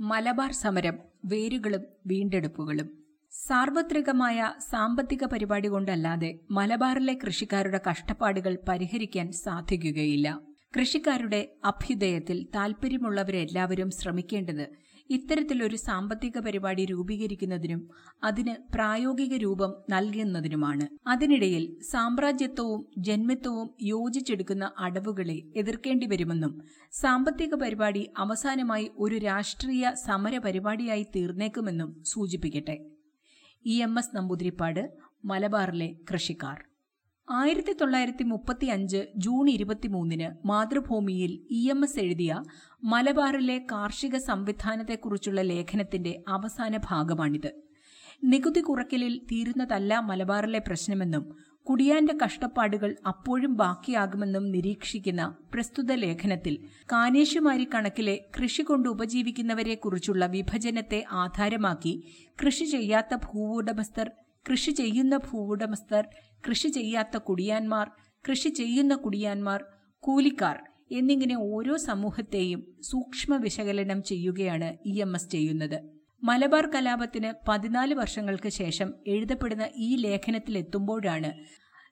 മലബാർ 0.00 0.52
സമരം 0.52 0.98
വേരുകളും 1.24 1.82
വീണ്ടെടുപ്പുകളും. 2.06 2.88
സാർവത്രികമായ 3.32 4.54
സാമ്പത്തിക 4.70 5.24
പരിപാടി 5.24 5.68
കൊണ്ടല്ലാതെ 5.68 6.38
മലബാറിലെ 6.50 7.18
കൃഷിക്കാരുടെ 7.26 7.80
കഷ്ടപ്പാടുകൾ 7.90 8.58
പരിഹരിക്കാൻ 8.68 9.32
സാധിക്കുകയില്ല. 9.32 10.40
കൃഷിക്കാരുടെ 10.76 11.56
അഭ്യുദയത്തിൽ 11.64 12.46
താൽപ്പര്യമുള്ളവരെല്ലാവരും 12.54 13.90
ശ്രമിക്കേണ്ടത് 13.90 14.64
ഇത്തരത്തിലൊരു 15.10 15.76
സാമ്പത്തിക 15.76 16.38
പരിപാടി 16.38 16.84
രൂപീകരിക്കുന്നതിനും 16.84 17.90
അതിന് 18.24 18.72
പ്രായോഗിക 18.74 19.36
രൂപം 19.36 19.84
നൽകുന്നതിനുമാണ്. 19.90 20.88
അതിനിടയിൽ 21.06 21.82
സാമ്രാജ്യത്വവും 21.90 22.86
ജന്മത്വവും 22.98 23.74
യോജിച്ചെടുക്കുന്ന 23.82 24.72
അടവുകളെ 24.78 25.42
എതിർക്കേണ്ടി 25.56 26.06
വരുമെന്നും 26.06 26.62
സാമ്പത്തിക 26.92 27.54
പരിപാടി 27.54 28.10
അവസാനമായി 28.18 28.90
ഒരു 28.98 29.18
രാഷ്ട്രീയ 29.18 29.92
സമര 30.06 30.38
പരിപാടിയായി 30.38 31.06
തീർന്നേക്കുമെന്നും 31.16 32.02
സൂചിപ്പിക്കട്ടെ. 32.06 32.90
ഇ 33.66 33.82
എം 33.82 33.98
എസ് 33.98 34.16
നമ്പൂതിരിപ്പാട് 34.16 34.82
മലബാറിലെ 35.24 35.96
കൃഷിക്കാർ. 36.10 36.69
ആയിരത്തി 37.30 37.72
തൊള്ളായിരത്തി 37.72 38.24
മുപ്പത്തി 38.24 38.66
അഞ്ച് 38.66 39.00
ജൂൺ 39.16 39.50
ഇരുപത്തിമൂന്നിന് 39.50 40.28
മാതൃഭൂമിയിൽ 40.46 41.32
ഇ 41.50 41.70
എം 41.70 41.84
എസ് 41.84 41.98
എഴുതിയ 41.98 42.32
മലബാറിലെ 42.82 43.58
കാർഷിക 43.72 44.16
സംവിധാനത്തെക്കുറിച്ചുള്ള 44.18 45.40
ലേഖനത്തിന്റെ 45.42 46.22
അവസാന 46.28 46.76
ഭാഗമാണിത്. 46.84 47.50
നികുതി 48.22 48.60
കുറയ്ക്കലിൽ 48.60 49.14
തീരുന്നതല്ല 49.30 50.00
മലബാറിലെ 50.00 50.58
പ്രശ്നമെന്നും 50.58 51.24
കുടിയാന്റെ 51.64 52.14
കഷ്ടപ്പാടുകൾ 52.24 52.96
അപ്പോഴും 53.06 53.56
ബാക്കിയാകുമെന്നും 53.56 54.50
നിരീക്ഷിക്കുന്ന 54.50 55.22
പ്രസ്തുത 55.52 55.92
ലേഖനത്തിൽ 55.96 56.54
കാനേശുമാരി 56.92 57.66
കണക്കിലെ 57.74 58.16
കൃഷി 58.38 58.62
കൊണ്ട് 58.62 58.88
ഉപജീവിക്കുന്നവരെക്കുറിച്ചുള്ള 58.88 60.26
വിഭജനത്തെ 60.26 61.04
ആധാരമാക്കി 61.14 61.94
കൃഷി 62.42 62.64
ചെയ്യാത്ത 62.64 63.14
ഭൂവുടമസ്ഥർ 63.26 64.08
കൃഷി 64.46 64.70
ചെയ്യുന്ന 64.72 65.16
ഭൂവുടമസ്ഥർ 65.26 66.04
കൃഷി 66.48 66.68
ചെയ്യാത്ത 66.68 67.16
കുടിയാന്മാർ 67.16 67.90
കൃഷി 68.28 68.48
ചെയ്യുന്ന 68.48 68.94
കുടിയാന്മാർ 68.94 69.64
കൂലിക്കാർ 70.00 70.62
എന്നിങ്ങനെ 70.92 71.36
ഓരോ 71.38 71.76
സമൂഹത്തെയും 71.76 72.76
സൂക്ഷ്മ 72.80 73.36
വിശകലനം 73.36 74.02
ചെയ്യുകയാണ് 74.02 74.76
ഇ 74.86 75.00
എം 75.00 75.14
എസ് 75.14 75.30
ചെയ്യുന്നത്. 75.30 76.00
മലബാർ 76.24 76.66
കലാപത്തിന് 76.66 77.32
പതിനാല് 77.48 77.94
വർഷങ്ങൾക്ക് 77.94 78.48
ശേഷം 78.48 78.94
എഴുതപ്പെടുന്ന 79.06 79.68
ഈ 79.76 79.96
ലേഖനത്തിലെത്തുമ്പോഴാണ് 79.96 81.30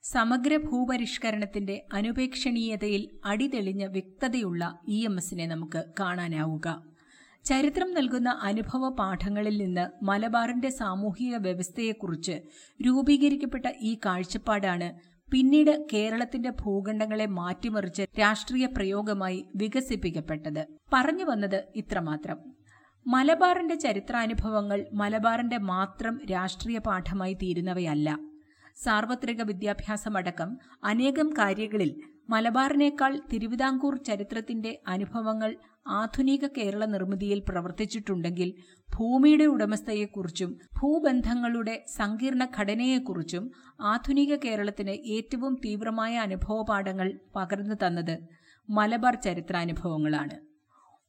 സമഗ്ര 0.02 0.56
ഭൂപരിഷ്കരണത്തിന്റെ 0.56 1.86
അനുപേക്ഷണീയതയിൽ 1.92 3.20
അടിതെളിഞ്ഞ 3.24 3.84
വ്യക്തതയുള്ള 3.84 4.78
ഇ 4.88 5.04
എം 5.04 5.16
എസിനെ 5.16 5.46
നമുക്ക് 5.46 5.84
കാണാനാവുക. 6.00 6.88
ചരിത്രം 7.44 7.94
നൽകുന്ന 7.94 8.39
അനുഭവ 8.42 8.89
പാഠങ്ങളിൽ 8.89 9.56
നിന്ന് 9.58 10.05
മലബാറിന്റെ 10.05 10.70
സാമൂഹിക 10.70 11.36
വ്യവസ്ഥയെക്കുറിച്ച് 11.36 12.34
രൂപീകരിക്കപ്പെട്ട 12.81 13.64
ഈ 13.83 13.98
കാഴ്ചപ്പാടാണ് 14.06 14.89
പിന്നീട് 15.33 15.86
കേരളത്തിന്റെ 15.92 16.50
ഭൂഖണ്ഡങ്ങളെ 16.50 17.27
മാറ്റിമറിച്ച് 17.27 18.05
രാഷ്ട്രീയ 18.20 18.66
പ്രയോഗമായി 18.66 19.48
വികസിപ്പിക്കപ്പെട്ടത്. 19.56 20.62
പറഞ്ഞു 20.92 21.25
വന്നത് 21.25 21.64
ഇത്രമാത്രം. 21.77 22.39
മലബാറിന്റെ 23.06 23.75
ചരിത്രാനുഭവങ്ങൾ 23.75 24.86
മലബാറിന്റെ 24.94 25.59
മാത്രം 25.72 26.20
രാഷ്ട്രീയ 26.33 26.78
പാഠമായി 26.78 27.34
തീരുന്നവയല്ല. 27.34 28.09
സാർവത്രിക 28.83 29.42
വിദ്യാഭ്യാസമടക്കം 29.42 30.50
അനേകം 30.84 31.28
കാര്യങ്ങളിൽ 31.39 31.91
മലബാറിനേക്കാൾ 32.31 33.12
തിരുവിതാംകൂർ 33.33 33.94
ചരിത്രത്തിന്റെ 34.09 34.72
അനുഭവങ്ങൾ 34.89 35.50
ആധുനിക 35.89 36.47
കേരള 36.47 36.84
നിർമ്മിതിയിൽ 36.84 37.42
പ്രവർത്തിച്ചിട്ടുണ്ടെങ്കിൽ 37.48 38.53
ഭൂമിയുടെ 38.97 39.44
ഉടമസ്ഥയെക്കുറിച്ചും 39.44 40.58
ഭൂബന്ധങ്ങളുടെ 40.81 41.84
സങ്കീർണ 41.97 42.44
ഘടനയെക്കുറിച്ചും 42.58 43.50
ആധുനിക 43.81 44.36
കേരളത്തിന് 44.36 44.91
ഏറ്റവും 44.91 45.54
തീവ്രമായ 45.54 46.16
അനുഭവപാഠങ്ങൾ 46.16 47.21
പകർന്നു 47.37 47.75
തന്നത് 47.75 48.19
മലബാർ 48.71 49.15
ചരിത്രാനുഭവങ്ങളാണ്. 49.15 50.49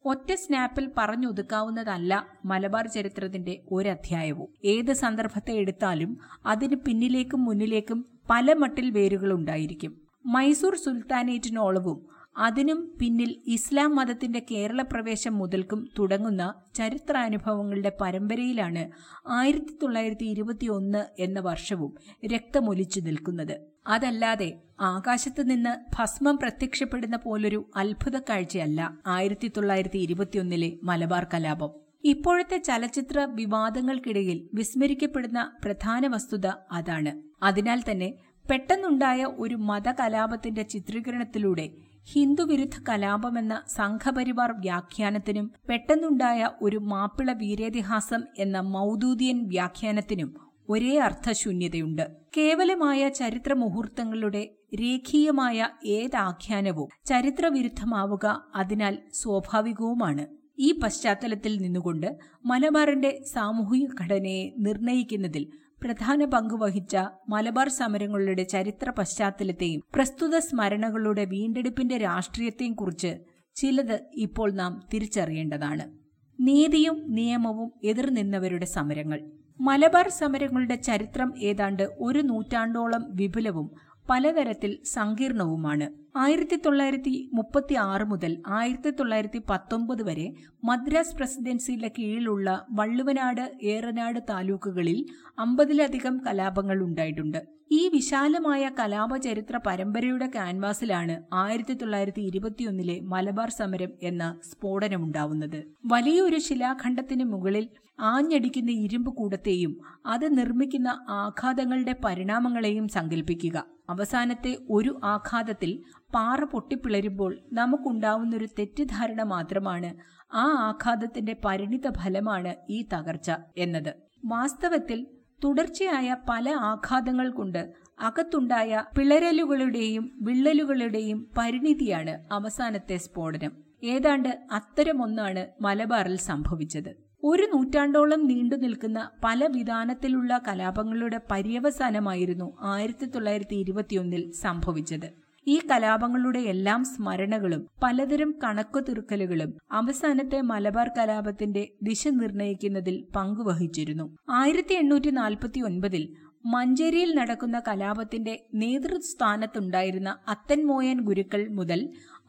ഒറ്റ 0.05 0.33
സ്നാപ്പിൽ 0.33 0.91
പറഞ്ഞൊതുക്കാവുന്നതല്ല 0.97 2.27
മലബാർ 2.45 2.87
ചരിത്രത്തിന്റെ 2.87 3.63
ഒരധ്യായവും. 3.71 4.53
ഏത് 4.65 4.93
സന്ദർഭത്തെ 4.93 5.51
എടുത്താലും 5.51 6.17
അതിന് 6.45 6.75
പിന്നിലേക്കും 6.75 7.45
മുന്നിലേക്കും 7.45 8.05
പല 8.29 8.53
മട്ടിൽ 8.53 8.89
വേരുകളുണ്ടായിരിക്കും 8.89 10.01
മൈസൂർ 10.25 10.75
സുൽത്താനേറ്റിനോളവും 10.75 12.18
അതിനും 12.39 12.97
പിന്നിൽ 12.99 13.35
ഇസ്ലാം 13.47 13.95
മതത്തിന്റെ 13.95 14.41
കേരള 14.51 14.81
പ്രവേശം 14.81 15.37
മുതൽക്കും 15.37 15.89
തുടങ്ങുന്ന 15.99 16.43
ചരിത്രാനുഭവങ്ങളുടെ 16.75 17.91
പരമ്പരയിലാണ് 18.01 18.83
ആയിരത്തി 19.27 19.73
തൊള്ളായിരത്തി 19.83 20.25
ഇരുപത്തിയൊന്ന് 20.25 21.05
എന്ന 21.19 21.39
വർഷവും 21.39 21.91
രക്തമൊലിച്ചു 22.25 22.99
നിൽക്കുന്നത്. 22.99 23.55
അതല്ലാതെ 23.87 24.49
ആകാശത്ത് 24.79 25.49
നിന്ന് 25.49 25.73
ഭസ്മം 25.97 26.37
പ്രത്യക്ഷപ്പെടുന്ന 26.37 27.17
പോലൊരു 27.17 27.71
അത്ഭുത 27.75 28.19
കാഴ്ചയല്ല 28.19 28.81
ആയിരത്തി 29.07 29.51
തൊള്ളായിരത്തി 29.57 29.97
ഇരുപത്തിയൊന്നിലെ 29.97 30.79
മലബാർ 30.83 31.27
കലാപം. 31.33 31.71
ഇപ്പോഴത്തെ 32.03 32.57
ചലച്ചിത്ര 32.57 33.27
വിവാദങ്ങൾക്കിടയിൽ 33.31 34.49
വിസ്മരിക്കപ്പെടുന്ന 34.53 35.51
പ്രധാന 35.65 36.07
വസ്തുത 36.07 36.47
അതാണ്. 36.71 37.11
അതിനാൽ 37.43 37.81
തന്നെ 37.91 38.09
പെട്ടെന്നുണ്ടായ 38.51 39.25
ഒരു 39.25 39.55
മതകലാപത്തിന്റെ 39.55 40.61
ചിത്രീകരണത്തിലൂടെ 40.61 41.65
ഹിന്ദുവിരുദ്ധ 42.07 42.77
കലാപമെന്ന 42.89 43.55
സംഘപരിവാർ 43.75 44.51
വ്യാഖ്യാനത്തിനും 44.51 45.51
പെട്ടെന്നുണ്ടായ 45.69 46.49
ഒരു 46.61 46.77
മാപ്പിള 46.77 47.31
വീരേതിഹാസം 47.33 48.21
എന്ന 48.37 48.59
മൗദൂദിയൻ 48.59 49.47
വ്യാഖ്യാനത്തിനും 49.47 50.29
ഒരേ 50.69 50.97
അർത്ഥശൂന്യതയുണ്ട്. 50.97 52.03
കേവലമായ 52.37 53.09
ചരിത്ര 53.09 53.53
മുഹൂർത്തങ്ങളുടെ 53.53 54.43
രേഖീയമായ 54.81 55.59
ഏതാഖ്യാനവും 55.85 56.89
ചരിത്രവിരുദ്ധമാവുക 57.05 58.25
അതിനാൽ 58.55 58.95
സ്വാഭാവികവുമാണ്. 59.13 60.25
ഈ 60.57 60.69
പശ്ചാത്തലത്തിൽ 60.79 61.53
നിന്നുകൊണ്ട് 61.57 62.07
മലബാറിന്റെ 62.45 63.11
സാമൂഹിക 63.33 63.89
ഘടനയെ 64.01 64.43
നിർണയിക്കുന്നതിൽ 64.57 65.43
പ്രധാന 65.83 66.25
പങ്ക് 66.25 66.53
വഹിച്ച 66.53 66.97
മലബാർ 67.29 67.69
സമരങ്ങളുടെ 67.69 68.43
ചരിത്ര 68.43 68.89
പശ്ചാത്തലത്തെയും 68.89 69.81
പ്രസ്തുത 69.95 70.37
സ്മരണകളുടെ 70.37 71.25
വീണ്ടെടുപ്പിന്റെ 71.25 71.97
രാഷ്ട്രീയത്തെയും 71.97 72.73
കുറിച്ച് 72.73 73.17
ചിലത് 73.55 73.99
ഇപ്പോൾ 74.13 74.51
നാം 74.51 74.83
തിരിച്ചറിയേണ്ടതാണ്. 74.93 75.91
നീതിയും 76.39 77.13
നിയമവും 77.13 77.71
എതിർനിന്നവരുടെ 77.83 78.65
സമരങ്ങൾ. 78.65 79.31
മലബാർ 79.61 80.09
സമരങ്ങളുടെ 80.09 80.75
ചരിത്രം 80.75 81.33
ഏതാണ്ട് 81.39 81.83
ഒരു 81.99 82.19
നൂറ്റാണ്ടോളം 82.19 83.15
വിപുലവും 83.15 83.71
പലതരത്തിൽ 84.09 84.71
സങ്കീർണവുമാണ്. 84.95 85.87
ആയിരത്തി 86.17 86.57
തൊള്ളായിരത്തി 86.65 87.13
മുപ്പത്തി 87.33 87.75
ആറ് 87.81 88.03
മുതൽ 88.03 88.31
ആയിരത്തി 88.59 88.91
തൊള്ളായിരത്തി 88.99 89.39
പത്തൊമ്പത് 89.49 90.01
വരെ 90.03 90.25
മദ്രാസ് 90.63 91.15
പ്രസിഡൻസിയുടെ 91.15 91.89
കീഴിലുള്ള 91.97 92.49
വള്ളുവനാട് 92.71 93.43
ഏറനാട് 93.73 94.19
താലൂക്കുകളിൽ 94.29 94.99
അമ്പതിലധികം 95.39 96.17
കലാപങ്ങൾ 96.27 96.77
ഉണ്ടായിട്ടുണ്ട്. 96.83 97.39
ഈ 97.71 97.81
വിശാലമായ 97.93 98.71
കലാപ 98.79 99.17
ചരിത്ര 99.17 99.55
പരമ്പരയുടെ 99.65 100.27
ക്യാൻവാസിലാണ് 100.27 101.15
ആയിരത്തി 101.33 101.73
തൊള്ളായിരത്തി 101.73 102.21
ഇരുപത്തിയൊന്നിലെ 102.21 103.01
മലബാർ 103.11 103.49
സമരം 103.49 103.91
എന്ന 104.01 104.23
സ്ഫോടനമുണ്ടാവുന്നത്. 104.49 105.59
വലിയൊരു 105.85 106.39
ശിലാഖണ്ഡത്തിന് 106.47 107.23
മുകളിൽ 107.23 107.67
ആഞ്ഞടിക്കുന്ന 108.09 108.71
ഇരുമ്പ് 108.85 109.11
കൂടത്തെയും 109.13 109.71
അത് 110.05 110.37
നിർമ്മിക്കുന്ന 110.37 110.89
ആഘാതങ്ങളുടെ 111.23 111.95
പരിണാമങ്ങളെയും 112.05 112.87
സങ്കല്പിക്കുക 112.87 113.57
അവസാനത്തെ 113.89 114.57
ഒരു 114.69 114.99
ആഘാതത്തിൽ 115.03 115.71
പാറ 116.13 116.43
പൊട്ടിപ്പിളരുമ്പോൾ 116.43 117.31
നമുക്കുണ്ടാവുന്നൊരു 117.53 118.47
തെറ്റിദ്ധാരണ 118.59 119.23
മാത്രമാണ് 119.23 119.89
ആ 120.33 120.45
ആഘാതത്തിന്റെ 120.69 121.35
പരിണിത 121.45 121.87
ഫലമാണ് 121.89 122.55
ഈ 122.69 122.87
തകർച്ച 122.93 123.31
എന്നത്. 123.57 123.91
വാസ്തവത്തിൽ 124.25 124.99
തുടർച്ചയായ 125.43 126.15
പല 126.29 126.49
ആഘാതങ്ങൾ 126.49 127.29
കൊണ്ട് 127.29 127.61
അകത്തുണ്ടായ 127.99 128.83
പിളരലുകളുടെയും 128.97 130.05
വിള്ളലുകളുടെയും 130.21 131.19
പരിണിതിയാണ് 131.37 132.13
അവസാനത്തെ 132.31 132.97
സ്ഫോടനം. 132.97 133.53
ഏതാണ്ട് 133.83 134.29
അത്തരമൊന്നാണ് 134.51 135.47
മലബാറിൽ 135.61 136.17
സംഭവിച്ചത്. 136.29 137.08
ഒരു 137.23 137.45
നൂറ്റാണ്ടോളം 137.53 138.21
നീണ്ടു 138.27 138.55
നിൽക്കുന്ന 138.55 138.99
പല 139.23 139.47
വിധാനത്തിലുള്ള 139.55 140.41
കലാപങ്ങളുടെ 140.47 141.19
പര്യവസാനമായിരുന്നു 141.31 142.57
ആയിരത്തി 142.73 143.05
തൊള്ളായിരത്തി 143.05 143.55
ഇരുപത്തിയൊന്നിൽ 143.55 144.31
സംഭവിച്ചത്. 144.43 145.07
ഈ 145.47 145.59
കലാപങ്ങളുടെ 145.71 146.39
എല്ലാം 146.53 146.85
സ്മരണകളും 146.85 147.61
പലതരം 147.83 148.31
കണക്കു 148.43 148.79
തീർക്കലുകളും 148.79 149.51
അവസാനത്തെ 149.71 150.41
മലബാർ 150.41 150.89
കലാപത്തിന്റെ 150.97 151.63
ദിശ 151.81 152.07
നിർണയിക്കുന്നതിൽ 152.19 153.05
പങ്കുവഹിച്ചിരുന്നു. 153.15 154.05
ആയിരത്തി 154.31 154.73
എണ്ണൂറ്റി 154.73 155.09
നാൽപ്പത്തി 155.09 155.61
ഒൻപതിൽ 155.61 156.05
മഞ്ചേരിയിൽ 156.45 157.09
നടക്കുന്ന 157.13 157.61
കലാപത്തിന്റെ 157.67 158.33
നേതൃസ്ഥാനത്തുണ്ടായിരുന്ന 158.53 160.17
അത്തൻമോയൻ 160.27 160.99
ഗുരുക്കൾ 160.99 161.41
മുതൽ 161.49 161.79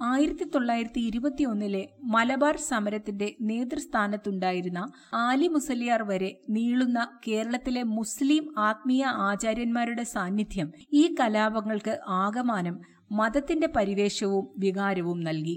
ആയിരത്തി 0.01 0.45
തൊള്ളായിരത്തി 0.45 1.01
ഇരുപത്തിയൊന്നിലെ 1.01 1.89
മലബാർ 2.05 2.57
സമരത്തിന്റെ 2.57 3.37
നേതൃസ്ഥാനത്തുണ്ടായിരുന്ന 3.41 4.81
ആലി 5.15 5.49
മുസലിയാർ 5.49 6.03
വരെ 6.03 6.31
നീളുന്ന 6.51 7.01
കേരളത്തിലെ 7.29 7.83
മുസ്ലിം 7.83 8.55
ആത്മീയ 8.59 9.05
ആചാര്യന്മാരുടെ 9.05 10.03
സാന്നിധ്യം 10.03 10.71
ഈ 10.93 11.15
കലാപങ്ങൾക്ക് 11.21 11.99
ആകമാനം 12.09 12.79
മതത്തിന്റെ 13.13 13.67
പരിവേഷവും 13.77 14.47
വികാരവും 14.59 15.21
നൽകി. 15.21 15.57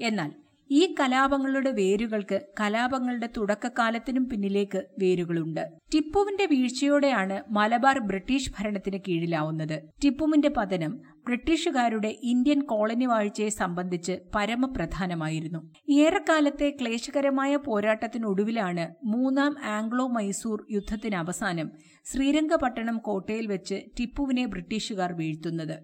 എന്നാൽ 0.00 0.30
ഈ 0.70 0.94
കലാപങ്ങളുടെ 1.00 1.70
വേരുകൾക്ക് 1.70 2.40
കലാപങ്ങളുടെ 2.60 3.28
തുടക്കകാലത്തിനും 3.36 4.28
പിന്നിലേക്ക് 4.28 4.80
വേരുകളുണ്ട്. 4.98 5.64
ടിപ്പുവിന്റെ 5.94 6.46
വീഴ്ചയോടെയാണ് 6.46 7.42
മലബാർ 7.50 7.98
ബ്രിട്ടീഷ് 7.98 8.52
ഭരണത്തിന് 8.58 8.98
കീഴിലാവുന്നത്. 9.08 9.82
ടിപ്പുവിന്റെ 10.04 10.48
പതനം 10.48 10.92
ബ്രിട്ടീഷുകാരുടെ 11.26 12.16
ഇന്ത്യൻ 12.22 12.62
കോളനി 12.62 13.04
വാഴ്ചയെ 13.04 13.48
സംബന്ധിച്ച് 13.48 14.12
പരമപ്രധാനമായിരുന്നു. 14.34 15.70
ഏറെക്കാലത്തെ 15.88 16.76
ക്ലേശകരമായ 16.80 17.56
പോരാട്ടത്തിനൊടുവിലാണ് 17.56 18.94
മൂന്നാം 19.04 19.56
ആംഗ്ലോ 19.64 20.06
മൈസൂർ 20.08 20.66
യുദ്ധത്തിന് 20.70 21.14
അവസാനം 21.14 21.70
ശ്രീരംഗപട്ടണം 22.04 22.98
കോട്ടയിൽ 22.98 23.46
വെച്ച് 23.46 23.82
ടിപ്പുവിനെ 23.98 24.46
ബ്രിട്ടീഷുകാർ 24.46 25.12
വീഴ്ത്തുന്നത്. 25.12 25.76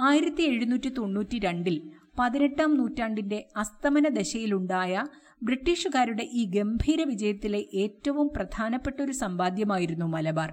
ആയിരത്തി 0.00 0.42
എഴുന്നൂറ്റി 0.42 0.88
തൊണ്ണൂറ്റി 0.88 1.38
രണ്ടിൽ 1.38 1.76
പതിനെട്ടാം 2.18 2.76
നൂറ്റാണ്ടിന്റെ 2.76 3.48
അസ്തമന 3.56 4.08
ദശയിലുണ്ടായ 4.08 5.04
ബ്രിട്ടീഷുകാരുടെ 5.42 6.28
ഈ 6.32 6.44
ഗംഭീര 6.44 7.02
വിജയത്തിലെ 7.02 7.66
ഏറ്റവും 7.74 8.30
പ്രധാനപ്പെട്ട 8.36 9.02
ഒരു 9.02 9.12
സമ്പാദ്യമായിരുന്നു 9.12 10.06
മലബാർ. 10.06 10.52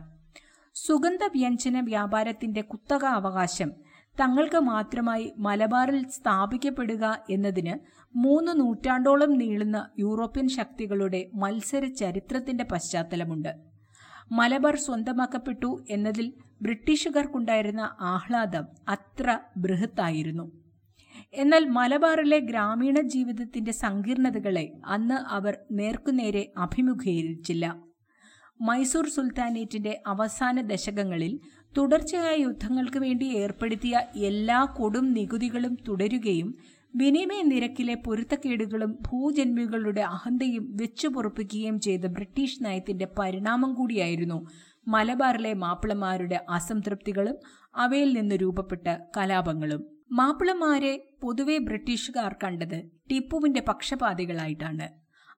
സുഗന്ധ 0.75 1.19
വ്യഞ്ജന 1.23 1.79
വ്യാപാരത്തിന്റെ 1.79 2.61
കുത്തക 2.61 3.05
അവകാശം 3.05 3.71
തങ്ങൾക്ക് 4.15 4.59
മാത്രമായി 4.59 5.33
മലബാറിൽ 5.37 6.09
സ്ഥാപിക്കപ്പെടുക 6.09 7.23
എന്നതിന് 7.29 7.73
മൂന്ന് 8.15 8.59
നൂറ്റാണ്ടോളം 8.59 9.33
നീളുന്ന 9.37 9.89
യൂറോപ്യൻ 9.99 10.47
ശക്തികളുടെ 10.49 11.29
മത്സര 11.33 11.85
ചരിത്രത്തിന്റെ 11.87 12.63
പശ്ചാത്തലമുണ്ട്. 12.63 13.51
മലബാർ 14.31 14.75
സ്വന്തമാക്കപ്പെട്ടു 14.75 15.85
എന്നതിൽ 15.89 16.33
ബ്രിട്ടീഷുകാർക്കുണ്ടായിരുന്ന 16.61 17.83
ആഹ്ലാദം 18.01 18.65
അത്ര 18.87 19.39
ബൃഹത്തായിരുന്നു. 19.57 20.51
എന്നാൽ 21.33 21.65
മലബാറിലെ 21.65 22.39
ഗ്രാമീണ 22.39 23.01
ജീവിതത്തിന്റെ 23.01 23.71
സങ്കീർണതകളെ 23.71 24.65
അന്ന് 24.85 25.15
അവർ 25.15 25.57
നേർക്കുനേരെ 25.71 26.51
അഭിമുഖീകരിച്ചില്ല. 26.57 27.65
മൈസൂർ 28.61 29.07
സുൽത്താനേറ്റിന്റെ 29.09 30.01
അവസാന 30.07 30.61
ദശകങ്ങളിൽ 30.61 31.33
തുടർച്ചയായ 31.77 32.35
യുദ്ധങ്ങൾക്ക് 32.41 32.97
വേണ്ടി 32.97 33.25
ഏർപ്പെടുത്തിയ 33.35 33.95
എല്ലാ 34.15 34.65
കൊടും 34.77 35.13
നികുതികളും 35.13 35.77
തുടരുകയും 35.87 36.49
വിനിമയ 36.95 37.41
നിരക്കിലെ 37.41 37.95
പൊരുത്തക്കേടുകളും 37.95 38.97
ഭൂജന്മികളുടെ 39.07 40.01
അഹന്തയും 40.01 40.75
വെച്ചുപൊറുപ്പിക്കുകയും 40.75 41.79
ചെയ്ത 41.79 42.05
ബ്രിട്ടീഷ് 42.05 42.63
നയത്തിന്റെ 42.65 43.07
പരിണാമം 43.19 43.73
കൂടിയായിരുന്നു 43.73 44.39
മലബാറിലെ 44.87 45.53
മാപ്പിളമാരുടെ 45.53 46.45
അസംതൃപ്തികളും 46.49 47.37
അവയിൽ 47.75 48.13
നിന്ന് 48.13 48.35
രൂപപ്പെട്ട 48.35 48.87
കലാപങ്ങളും. 49.17 49.81
മാപ്പിളമാരെ 50.11 50.93
പൊതുവെ 51.21 51.57
ബ്രിട്ടീഷുകാർ 51.57 52.35
കണ്ടത് 52.43 52.79
ടിപ്പുവിന്റെ 53.09 53.61
പക്ഷപാതികളായിട്ടാണ്. 53.67 54.87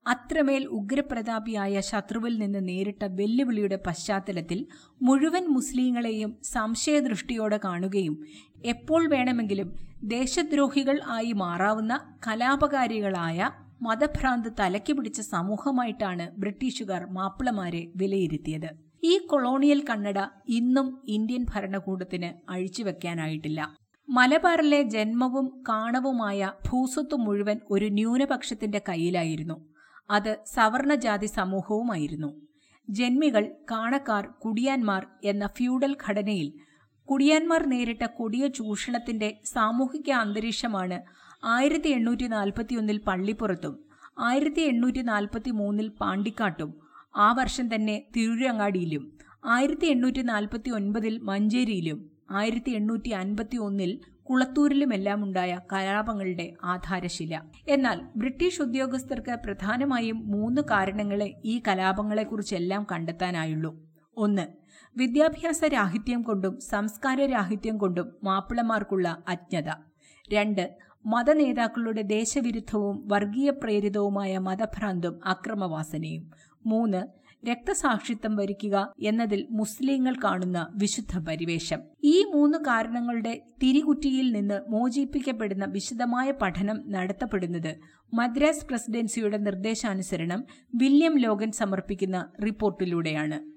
അത്രമേൽ 0.05 0.65
ഉഗ്രപ്രതാപിയായ 0.65 1.79
ശത്രുവിൽ 1.79 2.37
നിന്ന് 2.37 2.67
നേരിട്ട 2.67 3.03
വെല്ലുവിളിയുടെ 3.03 3.77
പശ്ചാത്തലത്തിൽ 3.87 4.59
മുഴുവൻ 5.01 5.43
മുസ്ലിങ്ങളെയും 5.47 6.37
സംശയദൃഷ്ടിയോടെ 6.53 7.57
കാണുകയും 7.57 8.15
എപ്പോൾ 8.63 9.07
വേണമെങ്കിലും 9.09 9.69
ദേശദ്രോഹികൾ 10.03 11.01
ആയി 11.07 11.31
മാറാവുന്ന 11.33 11.93
കലാപകാരികളായ 12.27 13.49
മതഭ്രാന്ത് 13.81 14.49
തലക്കി 14.59 14.93
പിടിച്ച 14.93 15.21
സമൂഹമായിട്ടാണ് 15.21 16.29
ബ്രിട്ടീഷുകാർ 16.37 17.05
മാപ്പിളമാരെ 17.09 17.91
വിലയിരുത്തിയത്. 17.95 18.69
ഈ 19.03 19.17
കൊളോണിയൽ 19.17 19.85
കണ്ണട 19.89 20.19
ഇന്നും 20.47 21.03
ഇന്ത്യൻ 21.07 21.45
ഭരണകൂടത്തിന് 21.53 22.29
അഴിച്ചുവെക്കാനായിട്ടില്ല 22.49 23.61
മലബാറിലെ 24.07 24.81
ജന്മവും 24.83 25.63
കാണവുമായ 25.69 26.51
ഭൂസ്വത്ത് 26.69 27.15
മുഴുവൻ 27.15 27.57
ഒരു 27.69 27.85
ന്യൂനപക്ഷത്തിന്റെ 27.85 28.81
കയ്യിലായിരുന്നു. 28.89 29.57
അത് 30.11 30.31
സവർണജാതി 30.55 31.29
സമൂഹവുമായിരുന്നു. 31.37 32.29
ജന്മികൾ 32.87 33.43
കാണക്കാർ 33.71 34.23
കുടിയാന്മാർ 34.43 35.03
എന്ന 35.23 35.45
ഫ്യൂഡൽ 35.57 35.91
ഘടനയിൽ 36.05 36.47
കുടിയാന്മാർ 37.09 37.61
നേരിട്ട 37.73 38.03
കൊടിയ 38.17 38.43
ചൂഷണത്തിന്റെ 38.57 39.29
സാമൂഹിക 39.53 40.09
അന്തരീക്ഷമാണ് 40.23 40.97
ആയിരത്തി 41.55 41.89
എണ്ണൂറ്റി 41.89 42.27
നാൽപ്പത്തിയൊന്നിൽ 42.27 42.97
പള്ളിപ്പുറത്തും 43.07 43.75
ആയിരത്തി 44.29 44.63
എണ്ണൂറ്റി 44.71 45.01
നാൽപ്പത്തി 45.01 45.51
മൂന്നിൽ 45.59 45.87
പാണ്ടിക്കാട്ടും 46.01 46.71
ആ 47.17 47.27
വർഷം 47.31 47.67
തന്നെ 47.73 47.95
തിരുരങ്ങാടിയിലും 48.15 49.03
ആയിരത്തി 49.47 49.87
എണ്ണൂറ്റി 49.93 50.23
നാൽപ്പത്തി 50.23 50.71
ഒൻപതിൽ 50.79 51.15
മഞ്ചേരിയിലും 51.29 51.99
ആയിരത്തി 52.39 52.71
എണ്ണൂറ്റി 52.71 53.11
അൻപത്തി 53.21 53.57
ഒന്നിൽ 53.67 53.91
കുളത്തൂരിലുമെല്ലാം 54.31 55.23
ഉണ്ടായ 55.23 55.59
കലാപങ്ങളുടെ 55.73 56.53
ആധാരശില. 56.63 57.41
എന്നാൽ 57.67 58.01
ബ്രിട്ടീഷ് 58.15 58.61
ഉദ്യോഗസ്ഥർക്ക് 58.61 59.37
പ്രധാനമായും 59.45 60.27
മൂന്ന് 60.27 60.61
കാരണങ്ങളെ 60.61 61.33
ഈ 61.45 61.61
കലാപങ്ങളെക്കുറിച്ചെല്ലാം 61.67 62.87
കണ്ടെത്താനായുള്ളൂ. 62.91 63.89
ഒന്ന് 64.17 64.47
വിദ്യാഭ്യാസ 64.97 65.63
രാഹിത്യം 65.63 66.21
കൊണ്ടും 66.21 66.59
സംസ്കാര 66.59 67.25
രാഹിത്യം 67.25 67.77
കൊണ്ടും 67.77 68.15
മാപ്പിളമാർക്കുള്ള 68.23 69.23
അജ്ഞത. 69.27 69.69
രണ്ട് 70.33 70.75
മതനേതാക്കളുടെ 71.05 72.01
ദേശവിരുദ്ധവും 72.01 73.07
വർഗീയ 73.07 73.49
പ്രേരിതവുമായ 73.49 74.37
മതഭ്രാന്തും 74.37 75.19
അക്രമവാസനയും. 75.25 76.31
മൂന്ന് 76.65 77.20
രക്തസാക്ഷിത്വം 77.49 78.35
വരിക്കുക 78.35 78.93
എന്നതിൽ 78.99 79.47
മുസ്ലിങ്ങൾ 79.51 80.15
കാണുന്ന 80.23 80.67
വിശുദ്ധ 80.75 81.19
പരിവേഷം. 81.19 81.79
ഈ 82.03 82.25
മൂന്ന് 82.33 82.57
കാരണങ്ങളുടെ 82.57 83.41
തിരികുറ്റിയിൽ 83.63 84.31
നിന്ന് 84.31 84.61
മോചിപ്പിക്കപ്പെടുന്ന 84.69 85.65
വിശദമായ 85.65 86.31
പഠനം 86.31 86.83
നടത്തപ്പെടുന്നത് 86.87 87.75
മദ്രാസ് 88.13 88.65
പ്രസിഡൻസിയുടെ 88.65 89.37
നിർദ്ദേശാനുസരണം 89.37 90.43
വില്യം 90.75 91.17
ലോഗൻ 91.17 91.51
സമർപ്പിക്കുന്ന 91.51 92.29
റിപ്പോർട്ടിലൂടെയാണ്. 92.43 93.50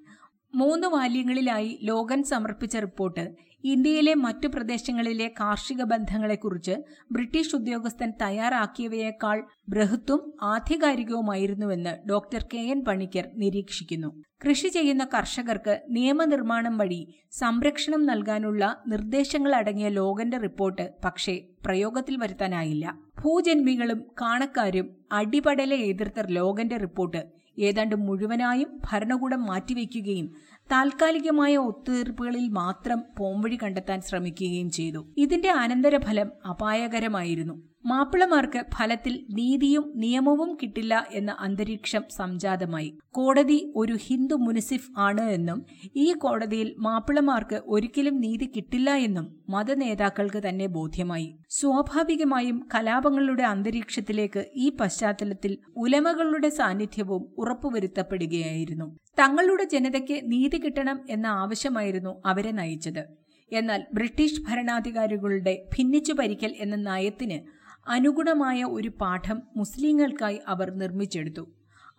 മൂന്ന് 0.55 0.87
വാല്യങ്ങളിലായി 0.87 1.79
ലോഗൻ 1.83 2.23
സമർപ്പിച്ച 2.23 2.77
റിപ്പോർട്ട് 2.77 3.55
ഇന്ത്യയിലെ 3.65 4.15
മറ്റു 4.15 4.49
പ്രദേശങ്ങളിലെ 4.49 5.27
കാർഷിക 5.41 5.83
ബന്ധങ്ങളെക്കുറിച്ച് 5.83 6.75
ബ്രിട്ടീഷ് 7.13 7.57
ഉദ്യോഗസ്ഥൻ 7.57 8.13
തയ്യാറാക്കിയവയേക്കാൾ 8.23 9.39
ബൃഹത്തും 9.69 10.33
ആധികാരികവുമായിരുന്നുവെന്ന് 10.43 12.09
ഡോക്ടർ 12.09 12.47
കെ 12.55 12.59
എൻ 12.59 12.85
പണിക്കർ 12.85 13.29
നിരീക്ഷിക്കുന്നു. 13.37 14.11
കൃഷി 14.45 14.69
ചെയ്യുന്ന 14.69 15.09
കർഷകർക്ക് 15.15 15.81
നിയമനിർമ്മാണം 15.91 16.79
വഴി 16.79 17.01
സംരക്ഷണം 17.33 18.07
നൽകാനുള്ള 18.07 18.83
നിർദ്ദേശങ്ങൾ 18.89 19.55
അടങ്ങിയ 19.55 19.89
ലോകന്റെ 19.89 20.39
റിപ്പോർട്ട് 20.39 20.91
പക്ഷേ 21.05 21.35
പ്രയോഗത്തിൽ 21.65 22.17
വരുത്താനായില്ല. 22.17 22.87
ഭൂജന്മികളും 23.25 24.03
കാണക്കാരും 24.21 24.97
അടിപടലെ 25.13 25.77
എതിർത്ത 25.77 26.27
ലോകന്റെ 26.29 26.77
റിപ്പോർട്ട് 26.77 27.44
ഏതാണ്ട് 27.59 27.97
മുഴുവനായും 27.97 28.81
ഭരണകൂടം 28.93 29.45
മാറ്റിവെക്കുകയും 29.47 30.35
താൽക്കാലികമായ 30.73 31.57
ഒത്തുതീർപ്പുകളിൽ 31.57 32.49
മാത്രം 32.49 33.03
പോംവഴി 33.19 33.59
കണ്ടെത്താൻ 33.63 34.01
ശ്രമിക്കുകയും 34.01 34.71
ചെയ്തു. 34.71 35.15
ഇതിന്റെ 35.17 35.51
അനന്തരഫലം 35.51 36.31
അപായകരമായിരുന്നു. 36.49 37.74
മാപ്പിളമാർക്ക് 37.87 38.65
ഫലത്തിൽ 38.75 39.27
നീതിയും 39.31 39.93
നിയമവും 39.95 40.59
കിട്ടില്ല 40.63 41.07
എന്ന 41.13 41.37
അന്തരീക്ഷം 41.41 42.03
സംജാതമായി. 42.17 42.99
കോടതി 43.15 43.73
ഒരു 43.77 43.97
ഹിന്ദു 44.07 44.35
മുനിസിഫ് 44.35 44.91
ആണ് 44.97 45.21
എന്നും 45.31 45.67
ഈ 45.97 46.13
കോടതിയിൽ 46.13 46.75
മാപ്പിളമാർക്ക് 46.79 47.63
ഒരിക്കലും 47.67 48.21
നീതി 48.21 48.53
കിട്ടില്ല 48.57 48.95
എന്നും 48.95 49.27
മതനേതാക്കൾക്ക് 49.49 50.43
തന്നെ 50.49 50.67
ബോധ്യമായി. 50.67 51.37
സ്വാഭാവികമായും 51.51 52.69
കലാപങ്ങളുടെ 52.75 53.43
അന്തരീക്ഷത്തിലേക്ക് 53.43 54.45
ഈ 54.55 54.77
പശ്ചാത്തലത്തിൽ 54.81 55.59
ഉലമകളുടെ 55.77 56.49
സാന്നിധ്യവും 56.49 57.35
ഉറപ്പുവരുത്തപ്പെടുകയായിരുന്നു. 57.39 58.99
തങ്ങളുടെ 59.19 59.65
ജനതയ്ക്ക് 59.65 60.21
നീതി 60.25 60.61
കിട്ടണം 60.65 61.01
എന്ന 61.11 61.27
ആവശ്യമായിരുന്നു 61.27 62.23
അവരെ 62.27 62.51
നയിച്ചത്. 62.51 63.05
എന്നാൽ 63.53 63.85
ബ്രിട്ടീഷ് 63.95 64.41
ഭരണാധികാരികളുടെ 64.41 65.67
ഭിന്നിച്ചു 65.79 66.13
ഭരിക്കൽ 66.13 66.55
എന്ന 66.59 66.77
നയത്തിന് 66.77 67.64
അനുഗുണമായ 67.87 68.65
ഒരു 68.65 68.89
പാഠം 68.89 69.43
മുസ്ലിങ്ങൾക്കായി 69.57 70.41
അവർ 70.49 70.71
നിർമ്മിച്ചെടുത്തു. 70.71 71.49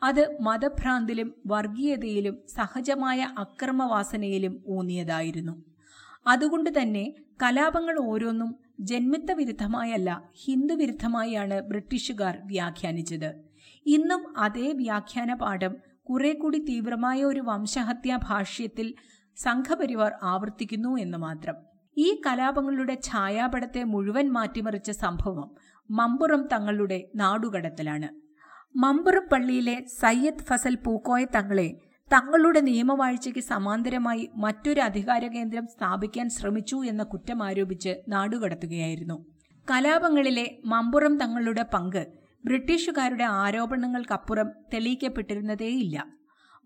അത് 0.03 0.37
മതഭ്രാന്തിലും 0.41 1.33
വർഗീയതയിലും 1.47 2.37
സഹജമായ 2.55 3.21
അക്രമവാസനയിലും 3.37 4.63
ഊന്നിയതായിരുന്നു. 4.67 5.63
അതുകൊണ്ട് 6.27 6.81
തന്നെ 6.81 7.13
കലാപങ്ങൾ 7.43 7.99
ഓരോന്നും 7.99 8.55
ജന്മിത്ത 8.79 9.31
വിരുദ്ധമായല്ല 9.31 10.29
ഹിന്ദു 10.35 10.73
വിരുദ്ധമായാണ് 10.73 11.61
ബ്രിട്ടീഷുകാർ 11.61 12.37
വ്യാഖ്യാനിച്ചത്. 12.45 13.35
ഇന്നും 13.85 14.37
അതേ 14.37 14.71
വ്യാഖ്യാന 14.71 15.33
പാഠം 15.33 15.75
കുറെ 16.09 16.33
കൂടി 16.33 16.59
തീവ്രമായ 16.59 17.23
ഒരു 17.23 17.39
വംശഹത്യാ 17.39 18.19
ഭാഷ്യത്തിൽ 18.29 18.93
സംഘപരിവാർ 19.37 20.11
ആവർത്തിക്കുന്നു 20.23 20.97
എന്ന് 20.97 21.17
മാത്രം. 21.17 21.55
ഈ 21.97 22.21
കലാപങ്ങളുടെ 22.25 22.97
ഛായാപടത്തെ 23.03 23.83
മുഴുവൻ 23.83 24.29
മാറ്റിമറിച്ച 24.29 24.91
സംഭവം 24.91 25.55
മമ്പുറം 25.89 26.47
തങ്ങളുടെ 26.53 27.09
നാടുകടത്തലാണ്. 27.15 28.09
മമ്പുറം 28.75 29.27
പള്ളിയിലെ 29.31 29.85
സയ്യദ് 30.01 30.43
ഫസൽ 30.43 30.75
പൂക്കോയ 30.75 31.25
തങ്ങളെ 31.25 31.77
തങ്ങളുടെ 32.13 32.59
നിയമവാഴ്ചയ്ക്ക് 32.59 33.39
സമാന്തരമായി 33.39 34.29
മറ്റൊരു 34.35 34.81
അധികാര 34.81 35.27
കേന്ദ്രം 35.27 35.67
സ്ഥാപിക്കാൻ 35.67 36.29
ശ്രമിച്ചു 36.29 36.83
എന്ന 36.83 37.03
കുറ്റം 37.03 37.43
ആരോപിച്ച് 37.43 37.95
നാടുകടത്തുകയായിരുന്നു. 38.07 39.25
കലാപങ്ങളിലെ 39.71 40.57
മമ്പുറം 40.65 41.17
തങ്ങളുടെ 41.17 41.65
പങ്ക് 41.73 42.07
ബ്രിട്ടീഷുകാരുടെ 42.45 43.23
ആരോപണങ്ങൾക്കപ്പുറം 43.23 44.51
തെളിയിക്കപ്പെട്ടിരുന്നതേയില്ല. 44.73 46.05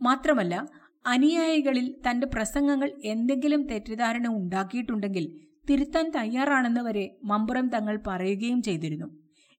മാത്രമല്ല 0.02 0.68
അനുയായികളിൽ 1.06 1.96
തന്റെ 2.10 2.28
പ്രസംഗങ്ങൾ 2.28 2.92
എന്തെങ്കിലും 3.04 3.68
തെറ്റിദ്ധാരണ 3.68 4.28
ഉണ്ടാക്കിയിട്ടുണ്ടെങ്കിൽ 4.28 5.49
തിരുത്താൻ 5.70 6.12
തയ്യാറാണെന്ന് 6.16 6.82
വരെ 6.82 7.16
മമ്പുറം 7.24 7.70
തങ്ങൾ 7.70 8.00
പറയുകയും 8.08 8.62
ചെയ്തിരുന്നു. 8.62 9.08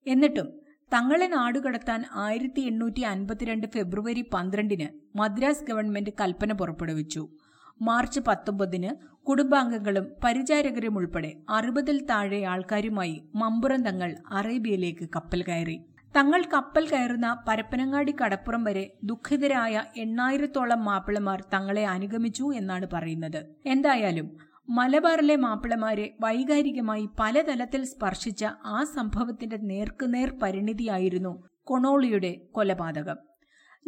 എന്നിട്ടും 0.06 0.48
തങ്ങളെ 0.94 1.26
നാടുകടത്താൻ 1.26 2.04
ആയിരത്തി 2.14 2.60
എണ്ണൂറ്റി 2.60 3.00
അൻപത്തിരണ്ട് 3.00 3.66
ഫെബ്രുവരി 3.66 4.24
പന്ത്രണ്ടിന് 4.34 5.18
മദ്രാസ് 5.18 5.64
ഗവൺമെന്റ് 5.64 6.10
കൽപ്പന 6.20 6.52
പുറപ്പെടുവിച്ചു. 6.52 7.28
മാർച്ച് 7.82 8.20
പത്തൊമ്പതിന് 8.20 8.90
കുടുംബാംഗങ്ങളും 9.28 10.06
പരിചാരകരും 10.24 10.98
ഉൾപ്പെടെ 10.98 11.36
അറുപതിൽ 11.48 12.06
താഴെ 12.10 12.42
ആൾക്കാരുമായി 12.42 13.24
മമ്പുറം 13.34 13.82
തങ്ങൾ 13.82 14.16
അറേബ്യയിലേക്ക് 14.30 15.08
കപ്പൽ 15.16 15.42
കയറി. 15.42 15.78
തങ്ങൾ 16.16 16.42
കപ്പൽ 16.52 16.88
കയറുന്ന 16.88 17.44
പരപ്പനങ്ങാടി 17.48 18.14
കടപ്പുറം 18.20 18.64
വരെ 18.64 18.84
ദുഃഖിതരായ 19.04 19.84
എണ്ണായിരത്തോളം 19.96 20.84
മാപ്പിളമാർ 20.84 21.44
തങ്ങളെ 21.54 21.84
അനുഗമിച്ചു 21.86 22.52
എന്നാണ് 22.52 22.86
പറയുന്നത്. 22.92 23.46
എന്തായാലും 23.66 24.49
മലബാറിലെ 24.70 25.36
മാപ്പിളമാരെ 25.36 26.16
വൈകാരികമായി 26.20 27.08
പലതലത്തിൽ 27.20 27.84
സ്പർശിച്ച 27.84 28.44
ആ 28.64 28.84
സംഭവത്തിന്റെ 28.84 29.56
നേർക്കുനേർ 29.56 30.30
പരിണിതിയായിരുന്നു 30.42 31.42
കൊണോളിയുടെ 31.64 32.40
കൊലപാതകം. 32.52 33.16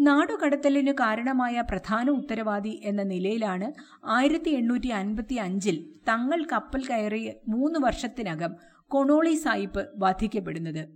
നാടുകടത്തലിനു 0.00 0.92
കാരണമായ 0.92 1.64
പ്രധാന 1.70 2.10
ഉത്തരവാദി 2.10 2.80
എന്ന 2.84 3.02
നിലയിലാണ് 3.02 3.72
ആയിരത്തി 4.04 4.50
എണ്ണൂറ്റി 4.50 4.86
അൻപത്തി 4.88 5.34
അഞ്ചിൽ 5.34 5.78
തങ്ങൾ 6.08 6.46
കപ്പൽ 6.52 6.86
കയറി 6.86 7.32
മൂന്ന് 7.48 7.78
വർഷത്തിനകം 7.78 8.54
കൊണോളി 8.88 9.34
സായിപ്പ് 9.34 9.88
വധിക്കപ്പെടുന്നത്. 9.96 10.88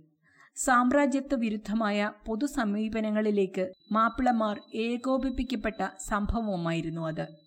സാമ്രാജ്യത്വ 0.55 1.35
വിരുദ്ധമായ 1.39 2.11
പൊതുസമീപനങ്ങളിലേക്ക് 2.25 3.71
മാപ്പിളമാർ 3.91 4.59
ഏകോപിപ്പിക്കപ്പെട്ട 4.75 5.81
സംഭവമായിരുന്നു 6.07 7.07
അത്. 7.07 7.46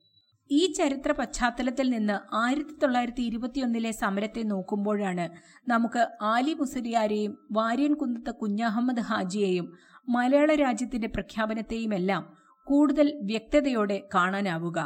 ഈ 0.51 0.73
ചരിത്ര 0.73 1.13
പശ്ചാത്തലത്തിൽ 1.13 1.91
നിന്ന് 1.91 2.37
ആയിരത്തി 2.37 2.75
തൊള്ളായിരത്തി 2.83 3.23
ഇരുപത്തിയൊന്നിലെ 3.23 3.91
സമരത്തെ 3.91 4.43
നോക്കുമ്പോഴാണ് 4.43 5.29
നമുക്ക് 5.69 6.07
ആലി 6.23 6.55
മുസരിയാരെയും 6.55 7.39
വാര്യൻകുന്നത്ത് 7.53 8.35
കുഞ്ഞഹമ്മദ് 8.35 9.01
ഹാജിയെയും 9.01 9.73
മലയാള 10.09 10.55
രാജ്യത്തിന്റെ 10.55 11.09
പ്രഖ്യാപനത്തെയുമെല്ലാം 11.09 12.37
കൂടുതൽ 12.65 13.19
വ്യക്തതയോടെ 13.23 14.03
കാണാനാവുക. 14.15 14.79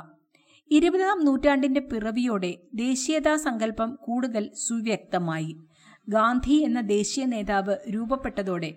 ഇരുപതാം 0.71 1.25
നൂറ്റാണ്ടിന്റെ 1.25 1.81
പിറവിയോടെ 1.81 2.59
ദേശീയതാ 2.75 3.37
സങ്കല്പം 3.37 3.95
കൂടുതൽ 3.95 4.51
സുവ്യക്തമായി. 4.55 5.57
ഗാന്ധി 6.09 6.53
എന്ന 6.53 6.81
ദേശീയ 6.81 7.25
നേതാവ് 7.25 7.77
രൂപപ്പെട്ടതോടെ 7.95 8.71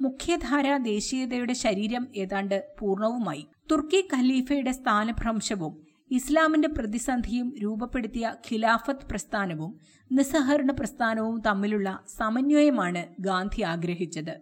മുഖ്യധാര 0.00 0.76
ദേശീയതയുടെ 0.76 1.52
ശരീരം 1.52 2.08
ഏതാണ്ട് 2.16 2.68
പൂർണവുമായി. 2.80 3.46
തുർക്കി 3.70 4.08
ഖലീഫയുടെ 4.14 4.72
സ്ഥാനഭ്രംശവും 4.72 5.74
ഇസ്ലാമിന്റെ 6.10 6.68
പ്രതിസന്ധിയും 6.68 7.54
രൂപപ്പെടുത്തിയ 7.62 8.34
ഖിലാഫത്ത് 8.52 9.06
പ്രസ്ഥാനവും 9.10 9.78
നിസ്സഹരണ 10.12 10.70
പ്രസ്ഥാനവും 10.70 11.40
തമ്മിലുള്ള 11.40 12.04
സമന്വയമാണ് 12.16 13.06
ഗാന്ധി 13.20 13.62
ആഗ്രഹിച്ചത്. 13.62 14.40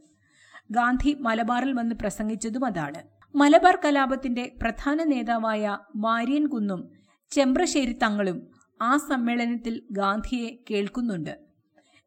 ഗാന്ധി 0.71 1.17
മലബാറിൽ 1.21 1.73
വന്ന് 1.73 1.95
പ്രസംഗിച്ചതും 1.95 2.65
അതാണ്. 2.65 3.03
മലബാർ 3.35 3.79
കലാപത്തിന്റെ 3.85 4.57
പ്രധാന 4.63 5.03
നേതാവായ 5.03 5.79
വാര്യൻ 5.97 6.47
കുന്നും 6.47 6.91
ചെമ്പ്രശ്ശേരി 7.31 7.93
തങ്ങളും 7.93 8.47
ആ 8.83 8.97
സമ്മേളനത്തിൽ 8.97 9.83
ഗാന്ധിയെ 9.91 10.65
കേൾക്കുന്നുണ്ട്. 10.71 11.39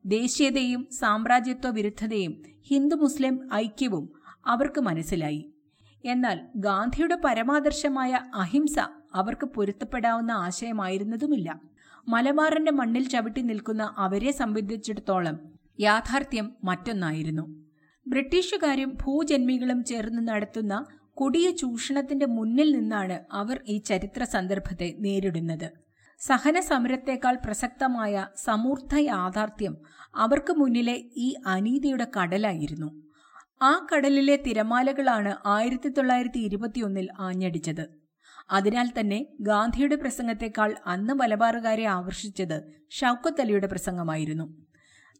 ദേശീയതയും 0.06 0.88
സാമ്രാജ്യത്വ 1.00 1.70
വിരുദ്ധതയും 1.70 2.42
ഹിന്ദു 2.68 2.96
മുസ്ലിം 2.96 3.50
ഐക്യവും 3.54 4.10
അവർക്ക് 4.46 4.82
മനസ്സിലായി. 4.82 5.52
എന്നാൽ 6.06 6.40
ഗാന്ധിയുടെ 6.56 7.18
പരമാദർശമായ 7.26 8.20
അഹിംസ 8.36 8.76
അവർക്ക് 9.16 9.48
പൊരുത്തപ്പെടാവുന്ന 9.48 10.32
ആശയമായിരുന്നതുമില്ല. 10.32 11.50
മലബാറിന്റെ 12.08 12.72
മണ്ണിൽ 12.72 13.08
ചവിട്ടി 13.10 13.42
നിൽക്കുന്ന 13.42 13.84
അവരെ 13.98 14.32
സംബന്ധിച്ചിടത്തോളം 14.32 15.38
യാഥാർത്ഥ്യം 15.80 16.48
മറ്റൊന്നായിരുന്നു. 16.64 17.46
ബ്രിട്ടീഷുകാരും 18.08 18.98
ഭൂജന്മികളും 19.04 19.84
ചേർന്ന് 19.84 20.28
നടത്തുന്ന 20.28 20.86
കൊടിയ 21.14 21.52
ചൂഷണത്തിന്റെ 21.52 22.26
മുന്നിൽ 22.26 22.70
നിന്നാണ് 22.78 23.18
അവർ 23.32 23.60
ഈ 23.68 23.78
ചരിത്ര 23.78 24.24
സന്ദർഭത്തെ 24.24 24.96
നേരിടുന്നത്. 25.00 25.68
സഹന 26.22 26.60
സമരത്തേക്കാൾ 26.60 27.36
പ്രസക്തമായ 27.46 28.28
സമൂർദ്ധ 28.44 28.96
യാഥാർത്ഥ്യം 28.96 29.74
അവർക്ക് 30.16 30.54
മുന്നിലെ 30.54 30.96
ഈ 31.18 31.36
അനീതിയുടെ 31.46 32.08
കടലായിരുന്നു. 32.18 32.90
ആ 33.62 33.88
കടലിലെ 33.90 34.36
തിരമാലകളാണ് 34.36 35.34
ആയിരത്തി 35.46 35.90
തൊള്ളായിരത്തി 35.90 36.40
ഇരുപത്തിയൊന്നിൽ 36.40 37.08
ആഞ്ഞടിച്ചത്. 37.20 38.05
അതിനാൽ 38.50 38.92
തന്നെ 39.00 39.28
ഗാന്ധിയുടെ 39.40 39.96
പ്രസംഗത്തെക്കാൾ 39.96 40.76
അന്ന് 40.86 41.14
മലബാറുകാരെ 41.14 41.86
ആകർഷിച്ചത് 41.86 42.64
ഷൗക്കത്ത് 42.90 43.42
അലിയുടെ 43.42 43.68
പ്രസംഗമായിരുന്നു. 43.68 44.66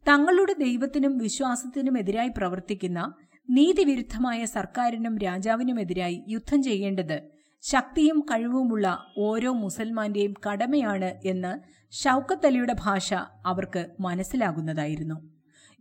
തങ്ങളുടെ 0.08 0.52
ദൈവത്തിനും 0.52 1.18
വിശ്വാസത്തിനുമെതിരായി 1.18 2.28
പ്രവർത്തിക്കുന്ന 2.36 3.14
നീതിവിരുദ്ധമായ 3.50 4.44
സർക്കാരിനും 4.44 5.18
രാജാവിനുമെതിരായി 5.18 6.24
യുദ്ധം 6.28 6.62
ചെയ്യേണ്ടത് 6.62 7.18
ശക്തിയും 7.62 8.20
കഴിവുമുള്ള 8.20 8.98
ഓരോ 9.18 9.52
മുസൽമാന്റെയും 9.52 10.34
കടമയാണ് 10.46 11.20
എന്ന് 11.24 11.58
ഷൗക്കത്ത് 11.92 12.46
അലിയുടെ 12.46 12.74
ഭാഷ 12.80 13.14
അവർക്ക് 13.46 13.86
മനസ്സിലാകുന്നതായിരുന്നു. 14.00 15.30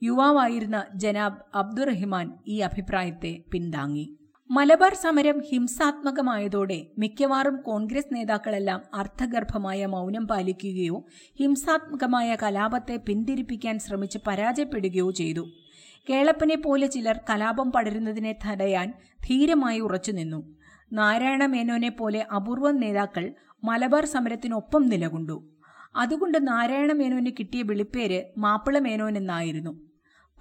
യുവാവായിരുന്ന 0.04 0.86
ജനാബ് 0.96 1.58
അബ്ദുറഹിമാൻ 1.58 2.34
ഈ 2.48 2.60
അഭിപ്രായത്തെ 2.60 3.44
പിന്താങ്ങി. 3.52 4.18
മലബാർ 4.50 4.94
സമരം 4.94 5.38
ഹിംസാത്മകമായതോടെ 5.50 6.78
മിക്കവാറും 6.98 7.62
കോൺഗ്രസ് 7.62 8.16
നേതാക്കളെല്ലാം 8.16 8.82
അർത്ഥഗർഭമായ 8.94 9.86
മൗനം 9.86 10.28
പാലിക്കുകയോ 10.28 10.98
ഹിംസാത്മകമായ 11.40 12.38
കലാപത്തെ 12.44 12.96
പിന്തിരിപ്പിക്കാൻ 13.08 13.80
ശ്രമിച്ച് 13.80 14.20
പരാജയപ്പെടുകയോ 14.28 15.12
ചെയ്തു. 15.12 15.44
കേളപ്പനെ 16.10 16.56
പോലെ 16.56 16.88
ചിലർ 16.88 17.20
കലാപം 17.30 17.72
പടരുന്നതിനെ 17.72 18.36
തടയാൻ 18.46 18.94
ധീരമായി 19.28 19.80
ഉറച്ചുനിന്നു 19.80 20.40
നാരായണ 20.94 21.46
മേനോനെ 21.46 21.90
പോലെ 21.90 22.22
അപൂർവം 22.36 22.76
നേതാക്കൾ 22.76 23.34
മലബാർ 23.64 24.06
സമരത്തിനൊപ്പം 24.06 24.86
നിലകൊണ്ടു. 24.86 25.38
അതുകൊണ്ട് 25.96 26.48
നാരായണ 26.48 26.92
മേനോന് 26.92 27.32
കിട്ടിയ 27.40 27.62
വിളിപ്പേര് 27.62 28.22
മാപ്പിള 28.38 28.80
മേനോൻ 28.80 29.18
എന്നായിരുന്നു. 29.18 29.74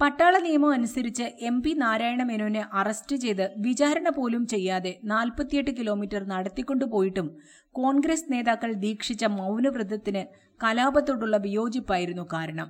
പട്ടാള 0.00 0.38
നിയമം 0.38 0.72
അനുസരിച്ച് 0.72 1.22
എം 1.22 1.62
പി 1.62 1.72
നാരായണ 1.72 2.22
മേനോനെ 2.22 2.66
അറസ്റ്റ് 2.72 3.16
ചെയ്ത് 3.16 3.50
വിചാരണ 3.58 4.08
പോലും 4.08 4.46
ചെയ്യാതെ 4.46 4.92
നാൽപ്പത്തിയെട്ട് 5.04 5.70
കിലോമീറ്റർ 5.70 6.22
നടത്തിക്കൊണ്ടുപോയിട്ടും 6.28 7.28
കോൺഗ്രസ് 7.74 8.32
നേതാക്കൾ 8.32 8.72
ദീക്ഷിച്ച 8.72 9.24
മൗനവ്രതത്തിന് 9.24 10.22
കലാപത്തോടുള്ള 10.64 11.36
വിയോജിപ്പായിരുന്നു 11.36 12.28
കാരണം. 12.32 12.68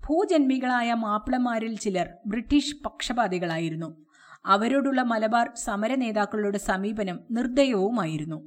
ഭൂജന്മികളായ 0.00 0.94
മാപ്പിളമാരിൽ 0.94 1.76
ചിലർ 1.76 2.08
ബ്രിട്ടീഷ് 2.26 2.76
പക്ഷപാതികളായിരുന്നു. 2.86 3.90
അവരോടുള്ള 4.44 5.02
മലബാർ 5.02 5.50
സമര 5.56 5.94
നേതാക്കളുടെ 5.94 6.58
സമീപനം 6.58 7.20
നിർദ്ദയവുമായിരുന്നു. 7.30 8.38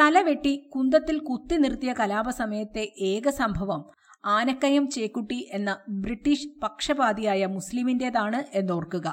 തലവെട്ടി 0.00 0.52
കുന്തത്തിൽ 0.74 1.18
കുത്തി 1.18 1.54
നിർത്തിയ 1.54 1.92
കലാപസമയത്തെ 1.92 2.92
ഏക 3.00 3.28
സംഭവം 3.28 3.80
ആനക്കയം 4.24 4.90
ചേക്കുട്ടി 4.90 5.48
എന്ന 5.52 5.78
ബ്രിട്ടീഷ് 5.88 6.48
പക്ഷപാതിയായ 6.62 7.46
മുസ്ലിമിന്റേതാണ് 7.46 8.44
എന്നോർക്കുക. 8.54 9.08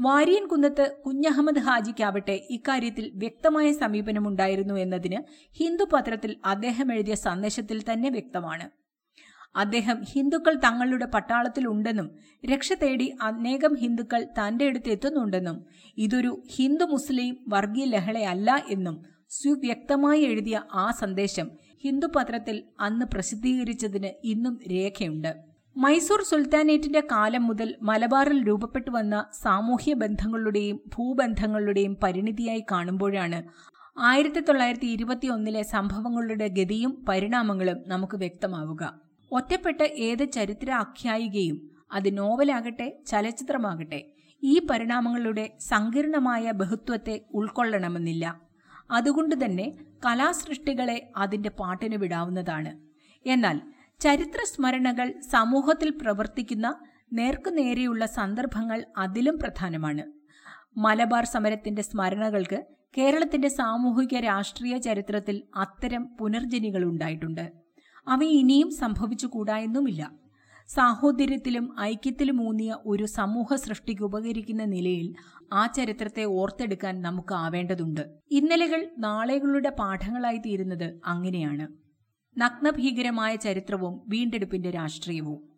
വാരിയൻ 0.00 0.46
കുന്നത്ത് 0.46 0.96
കുഞ്ഞഹമ്മദ് 1.06 1.58
ഹാജിക്കാവട്ടെ 1.58 2.46
ഇക്കാര്യത്തിൽ 2.50 3.10
വ്യക്തമായ 3.14 3.72
സമീപനമുണ്ടായിരുന്നു 3.72 4.74
എന്നതിന് 4.74 5.18
ഹിന്ദു 5.56 5.84
പത്രത്തിൽ 5.92 6.36
അദ്ദേഹം 6.44 6.92
എഴുതിയ 6.92 7.14
സന്ദേശത്തിൽ 7.14 7.82
തന്നെ 7.92 8.10
വ്യക്തമാണ്. 8.10 8.70
അദ്ദേഹം 9.56 10.02
ഹിന്ദുക്കൾ 10.02 10.54
തങ്ങളുടെ 10.54 11.06
പട്ടാളത്തിലുണ്ടെന്നും 11.06 12.08
രക്ഷ 12.44 12.72
തേടി 12.72 13.16
അനേകം 13.22 13.74
ഹിന്ദുക്കൾ 13.74 14.24
തന്റെ 14.38 14.66
അടുത്ത് 14.66 14.88
എത്തുന്നുണ്ടെന്നും 14.88 15.58
ഇതൊരു 15.96 16.42
ഹിന്ദു 16.56 16.84
മുസ്ലിം 16.84 17.36
വർഗീയ 17.48 17.84
ലഹളയല്ല 17.84 18.64
എന്നും 18.68 18.96
സുവ്യക്തമായി 19.30 20.22
എഴുതിയ 20.22 20.62
ആ 20.74 20.90
സന്ദേശം 20.90 21.46
ഹിന്ദു 21.84 22.06
പത്രത്തിൽ 22.06 22.56
അന്ന് 22.80 23.06
പ്രസിദ്ധീകരിച്ചതിന് 23.06 24.10
ഇന്നും 24.24 24.60
രേഖയുണ്ട്. 24.72 25.32
മൈസൂർ 25.76 26.20
സുൽത്താനേറ്റിന്റെ 26.22 27.02
കാലം 27.12 27.46
മുതൽ 27.46 27.68
മലബാറിൽ 27.82 28.38
രൂപപ്പെട്ടു 28.48 28.90
വന്ന 28.90 29.16
സാമൂഹ്യ 29.42 29.92
ബന്ധങ്ങളുടെയും 29.94 30.80
ഭൂബന്ധങ്ങളുടെയും 30.96 31.96
പരിണിതിയായി 32.02 32.62
കാണുമ്പോഴാണ് 32.70 33.38
ആയിരത്തി 33.96 34.40
തൊള്ളായിരത്തി 34.40 34.86
ഇരുപത്തി 34.86 35.26
ഒന്നിലെ 35.26 35.62
സംഭവങ്ങളുടെ 35.62 36.46
ഗതിയും 36.48 36.92
പരിണാമങ്ങളും 37.08 37.78
നമുക്ക് 37.86 38.16
വ്യക്തമാവുക. 38.16 38.82
ഒറ്റപ്പെട്ട 39.32 39.82
ഏത് 39.82 40.24
ചരിത്ര 40.32 40.70
ആഖ്യായികയും 40.72 41.58
അത് 41.92 42.18
നോവലാകട്ടെ 42.18 43.02
ചലച്ചിത്രമാകട്ടെ 43.06 44.00
ഈ 44.42 44.54
പരിണാമങ്ങളുടെ 44.70 45.44
സങ്കീർണമായ 45.70 46.52
ബഹുത്വത്തെ 46.52 47.16
ഉൾക്കൊള്ളണമെന്നില്ല. 47.34 48.51
അതുകൊണ്ട് 48.92 49.44
തന്നെ 49.44 49.72
കലാസൃഷ്ടികളെ 50.06 51.12
അതിന്റെ 51.16 51.48
പാട്ടിന് 51.48 51.94
വിടാവുന്നതാണ്. 51.94 52.72
എന്നാൽ 53.26 53.62
ചരിത്ര 54.00 54.38
സ്മരണകൾ 54.44 55.20
സമൂഹത്തിൽ 55.20 55.90
പ്രവർത്തിക്കുന്ന 55.90 56.80
നേർക്കുനേരെയുള്ള 57.12 58.06
സന്ദർഭങ്ങൾ 58.06 58.84
അതിലും 58.96 59.38
പ്രധാനമാണ്. 59.38 60.04
മലബാർ 60.76 61.24
സമരത്തിന്റെ 61.24 61.82
സ്മരണകൾക്ക് 61.82 62.64
കേരളത്തിന്റെ 62.98 63.48
സാമൂഹിക 63.48 64.14
രാഷ്ട്രീയ 64.14 64.78
ചരിത്രത്തിൽ 64.78 65.42
അത്തരം 65.56 66.16
പുനർജനികൾ 66.20 66.84
ഉണ്ടായിട്ടുണ്ട്. 66.84 67.52
അവ 68.08 68.22
ഇനിയും 68.22 68.70
സംഭവിച്ചുകൂടായെന്നുമില്ല 68.70 70.21
സാഹോദര്യത്തിലും 70.68 71.80
ഐക്യത്തിലും 71.80 72.48
ഊന്നിയ 72.48 72.76
ഒരു 72.86 73.06
സമൂഹ 73.06 73.54
സൃഷ്ടിക്ക് 73.54 74.02
ഉപകരിക്കുന്ന 74.02 74.64
നിലയിൽ 74.64 75.14
ആ 75.52 75.66
ചരിത്രത്തെ 75.66 76.24
ഓർത്തെടുക്കാൻ 76.24 77.02
നമുക്ക് 77.02 77.34
ആവേണ്ടതുണ്ട്. 77.34 78.00
ഇന്നലകൾ 78.30 78.88
നാളെകളുടെ 78.98 79.70
പാഠങ്ങളായി 79.70 80.38
തീരുന്നത് 80.38 81.00
അങ്ങനെയാണ്. 81.04 81.68
നഗ്നഭീകരമായ 82.40 83.36
ചരിത്രവും 83.36 84.02
വീണ്ടെടുപ്പിന്റെ 84.08 84.70
രാഷ്ട്രീയവും. 84.70 85.52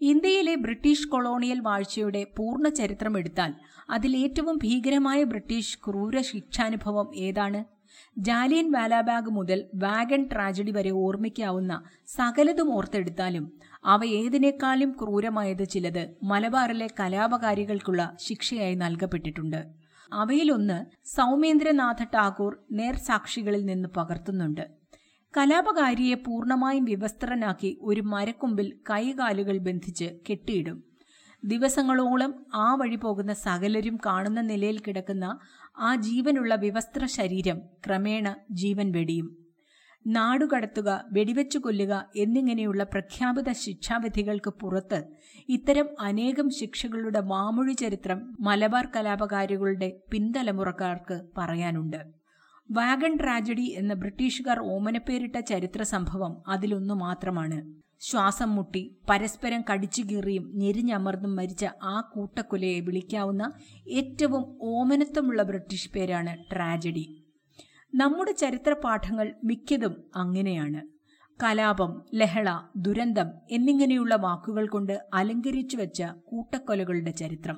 ഇന്ത്യയിലെ 0.00 0.54
ബ്രിട്ടീഷ് 0.54 1.08
കൊളോണിയൽ 1.08 1.60
വാഴ്ചയുടെ 1.60 2.26
പൂർണ 2.36 2.68
ചരിത്രം 2.68 3.18
എടുത്താൽ 3.18 3.54
അതിലേറ്റവും 3.90 4.56
ഭീകരമായ 4.56 5.24
ബ്രിട്ടീഷ് 5.24 5.78
ക്രൂര 5.86 6.20
ശിക്ഷാനുഭവം 6.20 7.16
ഏതാണ്? 7.16 7.76
ജാലിയൻ 8.18 8.72
വാലാബാഗ് 8.72 9.30
മുതൽ 9.30 9.64
വാഗൺ 9.74 10.28
ട്രാജഡി 10.32 10.70
വരെ 10.70 10.90
ഓർമ്മിക്കാവുന്ന 10.90 11.82
സകലതും 12.06 12.74
ഓർത്തെടുത്താലും 12.74 13.52
അവ 13.86 14.04
ഏതിനേക്കാളും 14.04 14.96
ക്രൂരമായത് 15.02 15.68
ചിലത് 15.68 16.14
മലബാറിലെ 16.22 16.88
കലാപകാരികൾക്കുള്ള 17.00 18.16
ശിക്ഷയായി 18.20 18.74
നൽകപ്പെട്ടിട്ടുണ്ട്. 18.74 19.66
അവയിലൊന്ന് 20.12 20.86
സൗമേന്ദ്രനാഥ 21.16 22.04
ടാഗോർ 22.04 22.56
നേർസാക്ഷികളിൽ 22.72 23.64
നിന്ന് 23.64 23.88
പകർത്തുന്നുണ്ട്. 23.96 24.70
കലാപകാരിയെ 25.36 26.14
പൂർണമായും 26.14 26.84
വിവസ്ത്രനാക്കി 26.84 27.78
ഒരു 27.82 28.00
മരക്കൊമ്പിൽ 28.00 28.72
കൈകാലുകൾ 28.90 29.58
ബന്ധിച്ച് 29.58 30.04
കെട്ടിയിടും. 30.30 30.84
ദിവസങ്ങളോളം 31.44 32.46
ആ 32.54 32.74
വഴി 32.74 32.96
പോകുന്ന 32.96 33.32
സകലരും 33.32 33.98
കാണുന്ന 34.06 34.40
നിലയിൽ 34.40 34.78
കിടക്കുന്ന 34.78 35.38
ആ 35.78 35.94
ജീവനുള്ള 35.94 36.54
വിവസ്ത്ര 36.54 37.06
ശരീരം 37.06 37.58
ക്രമേണ 37.86 38.36
ജീവൻ 38.50 38.92
വെടിയും. 38.92 39.45
നാടുകടത്തുക 40.06 41.04
വെടിവെച്ചു 41.12 41.58
കൊല്ലുക 41.58 42.08
എന്നിങ്ങനെയുള്ള 42.16 42.84
പ്രഖ്യാപിത 42.84 43.52
ശിക്ഷാവിധികൾക്ക് 43.52 44.50
പുറത്ത് 44.50 45.04
ഇത്തരം 45.48 45.88
അനേകം 46.00 46.50
ശിക്ഷകളുടെ 46.50 47.20
വാമൊഴി 47.20 47.72
ചരിത്രം 47.72 48.36
മലബാർ 48.40 48.88
കലാപകാരികളുടെ 48.96 50.00
പിന്തലമുറക്കാർക്ക് 50.12 51.20
പറയാനുണ്ട്. 51.38 51.96
വാഗൺ 52.70 53.16
ട്രാജഡി 53.16 53.62
എന്ന 53.62 53.94
ബ്രിട്ടീഷുകാർ 53.94 54.58
ഓമനപ്പേരിട്ട 54.58 55.40
ചരിത്ര 55.40 55.82
സംഭവം 55.82 56.42
അതിലൊന്നു 56.48 56.94
മാത്രമാണ്. 56.94 57.86
ശ്വാസം 58.00 58.56
മുട്ടി 58.56 58.96
പരസ്പരം 59.10 59.64
കടിച്ചു 59.72 60.02
കീറിയും 60.02 60.52
ഞെരിഞ്ഞമർന്നും 60.54 61.36
മരിച്ച 61.36 61.66
ആ 61.82 62.00
കൂട്ടക്കൊലയെ 62.00 62.80
വിളിക്കാവുന്ന 62.80 63.52
ഏറ്റവും 63.88 64.58
ഓമനത്വമുള്ള 64.62 65.42
ബ്രിട്ടീഷ് 65.42 65.90
പേരാണ് 65.90 66.54
ട്രാജഡി. 66.54 67.25
നമ്മുടെ 67.98 68.32
ചരിത്ര 68.32 68.72
പാഠങ്ങൾ 68.72 69.34
മിക്കതും 69.44 70.04
അങ്ങനെയാണ്. 70.16 70.80
കലാപം 71.44 72.02
ലഹള 72.14 72.58
ദുരന്തം 72.76 73.28
എന്നിങ്ങനെയുള്ള 73.50 74.14
വാക്കുകൾ 74.14 74.68
കൊണ്ട് 74.68 75.08
അലങ്കരിച്ചു 75.14 75.76
വെച്ച 75.76 76.02
കൂട്ടക്കൊലകളുടെ 76.02 77.10
ചരിത്രം. 77.10 77.56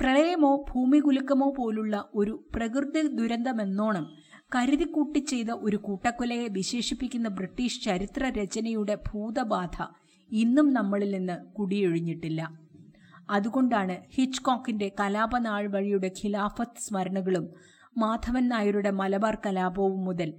പ്രളയമോ 0.00 0.64
ഭൂമികുലുക്കമോ 0.74 1.54
പോലുള്ള 1.58 2.08
ഒരു 2.14 2.44
പ്രകൃതി 2.54 3.02
ദുരന്തമെന്നോണം 3.02 4.06
കരുതിക്കൂട്ടി 4.54 5.18
ചെയ്ത 5.18 5.50
ഒരു 5.50 5.76
കൂട്ടക്കൊലയെ 5.76 6.48
വിശേഷിപ്പിക്കുന്ന 6.48 7.28
ബ്രിട്ടീഷ് 7.28 7.82
ചരിത്ര 7.82 8.28
രചനയുടെ 8.28 8.94
ഭൂതബാധ 8.94 9.86
ഇന്നും 10.32 10.72
നമ്മളിൽ 10.72 11.10
നിന്ന് 11.10 11.44
കുടിയൊഴിഞ്ഞിട്ടില്ല. 11.52 12.66
അതുകൊണ്ടാണ് 13.30 13.96
ഹിച്ച്കോക്കിന്റെ 14.14 14.92
കലാപനാൾ 15.00 15.66
വഴിയുടെ 15.66 16.10
ഖിലാഫത്ത് 16.24 16.78
സ്മരണകളും 16.78 17.75
മാധവൻ 17.96 18.48
നായരുടെ 18.48 18.90
മലബാർ 18.90 19.38
കലാപവും 19.46 20.04
മുതൽ 20.04 20.34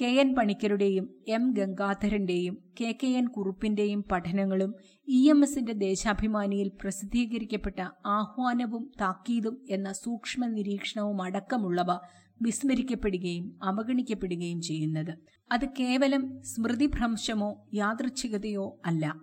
കെ 0.00 0.04
എൻ 0.04 0.34
പണിക്കരുടെയും 0.34 1.14
എം 1.28 1.50
ഗംഗാധരന്റെയും 1.50 2.58
കെ 2.80 2.98
കെ 3.02 3.06
എൻ 3.06 3.26
കുറുപ്പിന്റെയും 3.26 4.04
പഠനങ്ങളും 4.12 4.74
ഇ 5.08 5.30
എം 5.30 5.42
എസിന്റെ 5.42 5.72
ദേശാഭിമാനിയിൽ 5.72 6.68
പ്രസിദ്ധീകരിക്കപ്പെട്ട 6.68 7.80
ആഹ്വാനവും 8.06 8.92
താക്കീതും 9.00 9.66
എന്ന 9.70 9.92
സൂക്ഷ്മ 9.92 10.46
നിരീക്ഷണവും 10.46 11.22
അടക്കമുള്ളവ 11.22 11.98
വിസ്മരിക്കപ്പെടുകയും 12.42 13.60
അവഗണിക്കപ്പെടുകയും 13.62 14.60
ചെയ്യുന്നത്. 14.60 15.18
അത് 15.52 15.64
കേവലം 15.80 16.42
സ്മൃതിഭ്രംശമോ 16.42 17.66
യാദൃച്ഛികതയോ 17.74 18.80
അല്ല. 18.86 19.14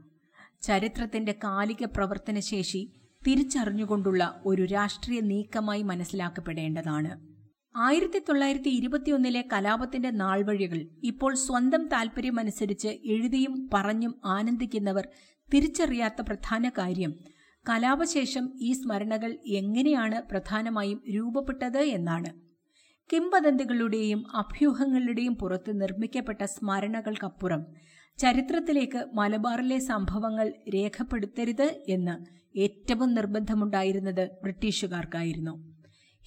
ചരിത്രത്തിന്റെ 0.61 1.31
കാലിക 1.31 1.85
പ്രവർത്തനശേഷി 1.85 2.93
തിരിച്ചറിഞ്ഞുകൊണ്ടുള്ള 3.27 4.41
ഒരു 4.45 4.65
രാഷ്ട്രീയ 4.65 5.19
നീക്കമായി 5.19 5.81
മനസ്സിലാക്കപ്പെടേണ്ടതാണ്. 5.81 7.28
ആയിരത്തി 7.75 8.19
തൊള്ളായിരത്തി 8.19 8.69
ഇരുപത്തിയൊന്നിലെ 8.69 9.43
കലാപത്തിന്റെ 9.53 10.09
നാൾവഴികൾ 10.11 10.79
ഇപ്പോൾ 11.03 11.35
സ്വന്തം 11.35 11.87
താൽപ്പര്യമനുസരിച്ച് 11.87 12.87
എഴുതിയും 12.87 13.69
പറഞ്ഞും 13.73 14.13
ആനന്ദിക്കുന്നവർ 14.25 15.05
തിരിച്ചറിയാത്ത 15.49 16.21
പ്രധാന 16.21 16.69
കാര്യം 16.69 17.11
കലാപശേഷം 17.69 18.45
ഈ 18.59 18.73
സ്മരണകൾ 18.73 19.31
എങ്ങനെയാണ് 19.45 20.21
പ്രധാനമായും 20.31 20.99
രൂപപ്പെട്ടത് 21.15 21.79
എന്നാണ്. 21.79 22.31
കിംവദന്തികളുടെയും 23.09 24.25
അഭ്യൂഹങ്ങളുടെയും 24.35 25.35
പുറത്ത് 25.35 25.81
നിർമ്മിക്കപ്പെട്ട 25.81 26.43
സ്മരണകൾക്കപ്പുറം 26.45 27.61
ചരിത്രത്തിലേക്ക് 28.19 29.01
മലബാറിലെ 29.13 29.79
സംഭവങ്ങൾ 29.79 30.47
രേഖപ്പെടുത്തരുത് 30.75 31.67
എന്ന് 31.87 32.15
ഏറ്റവും 32.59 33.13
നിർബന്ധമുണ്ടായിരുന്നത് 33.13 34.29
ബ്രിട്ടീഷുകാർക്കായിരുന്നു. 34.43 35.53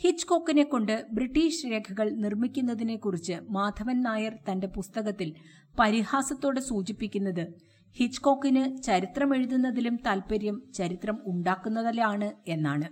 ഹിച്ച്കോക്കിനെ 0.00 0.62
കൊണ്ട് 0.62 1.06
ബ്രിട്ടീഷ് 1.12 1.66
രേഖകൾ 1.66 2.10
നിർമ്മിക്കുന്നതിനെക്കുറിച്ച് 2.10 3.32
മാധവൻ 3.50 4.02
നായർ 4.02 4.34
തന്റെ 4.52 4.66
പുസ്തകത്തിൽ 4.66 5.34
പരിഹാസത്തോടെ 5.78 6.60
സൂചിപ്പിക്കുന്നത് 6.60 7.54
ഹിച്ച്കോക്കിന് 7.96 8.82
ചരിത്രം 8.82 9.36
എഴുതുന്നതിലും 9.36 9.96
താൽപ്പര്യം 10.06 10.62
ചരിത്രം 10.74 11.18
ഉണ്ടാക്കുന്നതിലാണ് 11.26 12.32
എന്നാണ്. 12.48 12.88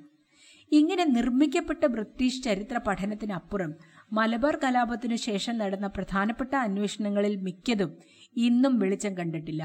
ഇങ്ങനെ 0.73 1.05
നിർമ്മിക്കപ്പെട്ട 1.05 1.87
ബ്രിട്ടീഷ് 1.87 2.43
ചരിത്ര 2.43 2.81
പഠനത്തിനപ്പുറം 2.87 3.75
മലബാർ 4.13 4.59
കലാപത്തിനു 4.65 5.15
ശേഷം 5.15 5.59
നടന്ന 5.59 5.87
പ്രധാനപ്പെട്ട 5.87 6.55
അന്വേഷണങ്ങളിൽ 6.55 7.37
മിക്കതും 7.37 7.99
ഇന്നും 8.37 8.79
വെളിച്ചം 8.79 9.19
കണ്ടിട്ടില്ല. 9.19 9.65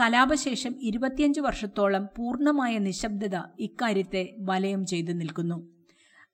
കലാപശേഷം 0.00 0.74
ഇരുപത്തിയഞ്ച് 0.80 1.40
വർഷത്തോളം 1.40 2.06
പൂർണമായ 2.16 2.78
നിശബ്ദത 2.78 3.36
ഇക്കാര്യത്തെ 3.58 4.36
വലയം 4.40 4.86
ചെയ്തു 4.86 5.12
നിൽക്കുന്നു. 5.12 5.75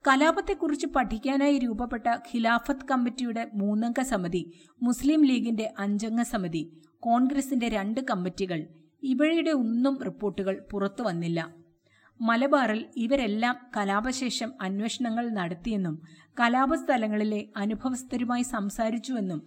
കലാപത്തെക്കുറിച്ച് 0.07 0.87
പഠിക്കാനായി 0.87 1.59
രൂപപ്പെട്ട 1.59 2.07
ഖിലാഫത്ത് 2.07 2.87
കമ്മിറ്റിയുടെ 2.91 3.51
മൂന്നംഗ 3.55 4.01
സമിതി 4.01 4.53
മുസ്ലിം 4.83 5.25
ലീഗിന്റെ 5.25 5.75
അഞ്ചംഗ 5.79 6.23
സമിതി 6.23 6.62
കോൺഗ്രസിന്റെ 7.01 7.69
രണ്ട് 7.69 8.01
കമ്മിറ്റികൾ. 8.11 8.67
ഇവയുടെ 9.03 9.51
ഒന്നും 9.51 10.03
റിപ്പോർട്ടുകൾ 10.03 10.62
പുറത്തു 10.73 11.03
വന്നില്ല. 11.03 11.55
മലബാറിൽ 12.21 12.87
ഇവരെല്ലാം 12.97 13.57
കലാപശേഷം 13.77 14.53
അന്വേഷണങ്ങൾ 14.61 15.31
നടത്തിയെന്നും 15.31 16.03
കലാപസ്ഥലങ്ങളിലെ 16.41 17.49
അനുഭവസ്ഥരുമായി 17.57 18.43
സംസാരിച്ചുവെന്നും 18.43 19.41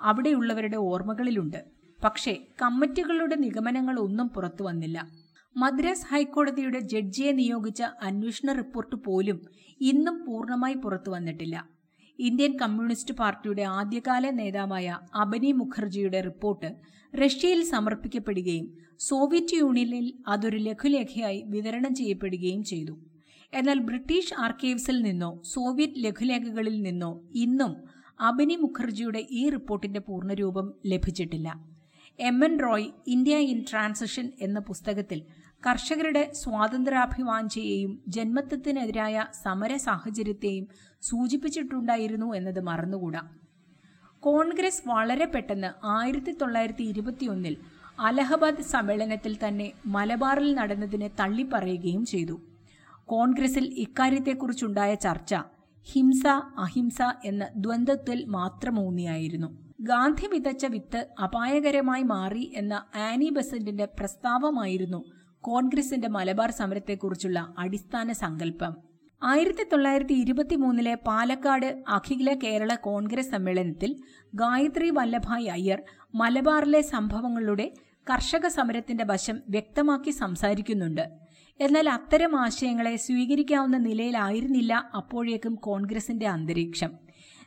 അവിടെയുള്ളവരുടെ 0.00 0.76
ഓർമ്മകളിലുണ്ട്. 0.76 1.64
പക്ഷേ 2.04 2.32
കമ്മിറ്റികളുടെ 2.62 3.36
നിഗമനങ്ങൾ 3.36 3.98
ഒന്നും 3.98 4.28
പുറത്തു 4.28 4.62
വന്നില്ല. 4.62 4.98
മദ്രാസ് 5.56 6.06
ഹൈക്കോടതിയുടെ 6.06 6.80
ജഡ്ജിയെ 6.80 7.32
നിയോഗിച്ച 7.32 7.82
അന്വേഷണ 8.02 8.52
റിപ്പോർട്ട് 8.52 8.96
പോലും 8.96 9.40
ഇന്നും 9.90 10.24
പൂർണമായി 10.26 10.74
പുറത്തു 10.74 11.10
വന്നിട്ടില്ല. 11.10 11.56
ഇന്ത്യൻ 12.18 12.52
കമ്മ്യൂണിസ്റ്റ് 12.56 13.14
പാർട്ടിയുടെ 13.14 13.62
ആദ്യകാല 13.62 14.30
നേതാവായ 14.30 14.98
അബനി 15.14 15.52
മുഖർജിയുടെ 15.52 16.20
റിപ്പോർട്ട് 16.20 16.68
റഷ്യയിൽ 17.14 17.62
സമർപ്പിക്കപ്പെടുകയും 17.64 18.66
സോവിയറ്റ് 19.00 19.56
യൂണിയനിൽ 19.56 20.06
അതൊരു 20.28 20.56
ലഘുലേഖയായി 20.56 21.40
വിതരണം 21.46 21.94
ചെയ്യപ്പെടുകയും 21.94 22.62
ചെയ്തു. 22.64 22.94
എന്നാൽ 23.52 23.78
ബ്രിട്ടീഷ് 23.78 24.34
ആർക്കൈവ്സിൽ 24.38 25.02
നിന്നോ 25.02 25.30
സോവിയറ്റ് 25.44 26.04
ലഘുലേഖകളിൽ 26.04 26.82
നിന്നോ 26.82 27.10
ഇന്നും 27.34 27.72
അബനി 28.20 28.56
മുഖർജിയുടെ 28.56 29.26
ഈ 29.30 29.48
റിപ്പോർട്ടിന്റെ 29.48 30.00
പൂർണരൂപം 30.00 30.74
ലഭിച്ചിട്ടില്ല. 30.86 31.48
M 32.20 32.44
N 32.44 32.54
Roy 32.60 32.88
India 33.06 33.36
in 33.36 33.64
transition 33.70 34.32
എന്ന 34.40 34.58
പുസ്തകത്തിൽ 34.58 35.20
കർഷകരുടെ 35.66 36.32
സ്വാതന്ത്ര്യാഭിവാഞ്ചയെയും 36.32 38.02
ജന്മത്വത്തിനെതിരായ 38.08 39.26
സമര 39.42 39.76
സാഹചര്യത്തെയും 39.76 40.68
സൂചിപ്പിച്ചിട്ടുണ്ടായിരുന്നു 41.02 42.34
എന്നത് 42.34 42.60
മറന്നുകൂടാ. 42.60 43.22
കോൺഗ്രസ് 44.22 44.82
വളരെ 44.86 45.24
പെട്ടെന്ന് 45.24 45.70
ആയിരത്തി 45.84 46.32
തൊള്ളായിരത്തി 46.32 46.82
ഇരുപത്തിയൊന്നിൽ 46.82 47.56
അലഹബാദ് 47.98 48.62
സമ്മേളനത്തിൽ 48.62 49.38
തന്നെ 49.44 49.72
മലബാറിൽ 49.86 50.54
നടന്നതിനെ 50.54 51.10
തള്ളിപ്പറയുകയും 51.20 52.04
ചെയ്തു. 52.04 52.40
കോൺഗ്രസിൽ 53.06 53.64
ഇക്കാര്യത്തെക്കുറിച്ചുണ്ടായ 53.78 54.94
ചർച്ച 54.94 55.34
ഹിംസ 55.86 56.26
അഹിംസ 56.58 57.02
എന്ന 57.24 57.48
ദ്വന്ദ്വത്തിൽ 57.56 58.24
മാത്രമൂന്നിയായിരുന്നു. 58.24 59.48
ഗാന്ധി 59.80 60.26
വിതച്ച 60.26 60.66
വിത്ത് 60.66 61.06
അപായകരമായി 61.22 62.02
മാറി 62.02 62.52
എന്ന 62.56 62.74
ആനി 62.96 63.30
ബസന്റിന്റെ 63.30 63.84
പ്രസ്താവമായിരുന്നു 63.84 65.00
കോൺഗ്രസിന്റെ 65.42 66.08
മലബാർ 66.08 66.50
സമരത്തെക്കുറിച്ചുള്ള 66.50 67.54
അടിസ്ഥാന 67.58 68.12
സങ്കല്പം. 68.12 68.76
ആയിരത്തി 69.22 69.64
തൊള്ളായിരത്തി 69.72 70.12
ഇരുപത്തി 70.12 70.56
മൂന്നിലെ 70.56 70.94
പാലക്കാട് 70.94 71.82
അഖില 71.88 72.34
കേരള 72.34 72.74
കോൺഗ്രസ് 72.74 73.30
സമ്മേളനത്തിൽ 73.30 73.96
ഗായത്രി 74.34 74.90
വല്ലഭായ് 74.90 75.48
അയ്യർ 75.48 75.82
മലബാറിലെ 76.14 76.80
സംഭവങ്ങളുടെ 76.80 77.72
കർഷക 78.10 78.46
സമരത്തിന്റെ 78.46 79.04
വശം 79.04 79.40
വ്യക്തമാക്കി 79.48 80.10
സംസാരിക്കുന്നുണ്ട്. 80.10 81.08
എന്നാൽ 81.60 81.88
അത്തരം 81.88 82.40
ആശയങ്ങളെ 82.40 82.96
സ്വീകരിക്കാവുന്ന 82.96 83.76
നിലയിലായിരുന്നില്ല 83.76 84.90
അപ്പോഴേക്കും 84.96 85.54
കോൺഗ്രസിന്റെ 85.54 86.28
അന്തരീക്ഷം. 86.28 86.90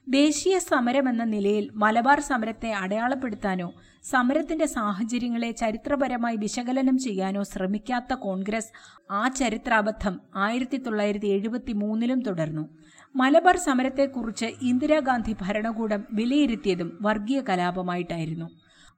ദേശീയ 0.08 0.60
സമരമെന്ന 0.60 1.24
നിലയിൽ 1.24 1.70
മലബാർ 1.74 2.20
സമരത്തെ 2.20 2.72
അടയാളപ്പെടുത്താനോ 2.72 3.74
സമരത്തിന്റെ 4.04 4.66
സാഹചര്യങ്ങളെ 4.66 5.52
ചരിത്രപരമായി 5.52 6.38
വിശകലനം 6.38 6.98
ചെയ്യാനോ 6.98 7.44
ശ്രമിക്കാത്ത 7.44 8.14
കോൺഗ്രസ് 8.14 8.72
ആ 9.12 9.28
ചരിത്രാബദ്ധം 9.30 10.20
ആയിരത്തി 10.36 10.78
തൊള്ളായിരത്തി 10.78 11.26
എഴുപത്തി 11.28 11.74
മൂന്നിലും 11.74 12.20
തുടർന്നു. 12.20 12.70
മലബാർ 13.16 13.58
സമരത്തെക്കുറിച്ച് 13.58 14.46
ഇന്ദിരാഗാന്ധി 14.62 15.36
ഭരണകൂടം 15.42 16.08
വിലയിരുത്തിയതും 16.12 16.98
വർഗീയ 17.02 17.42
കലാപമായിട്ടായിരുന്നു. 17.42 18.50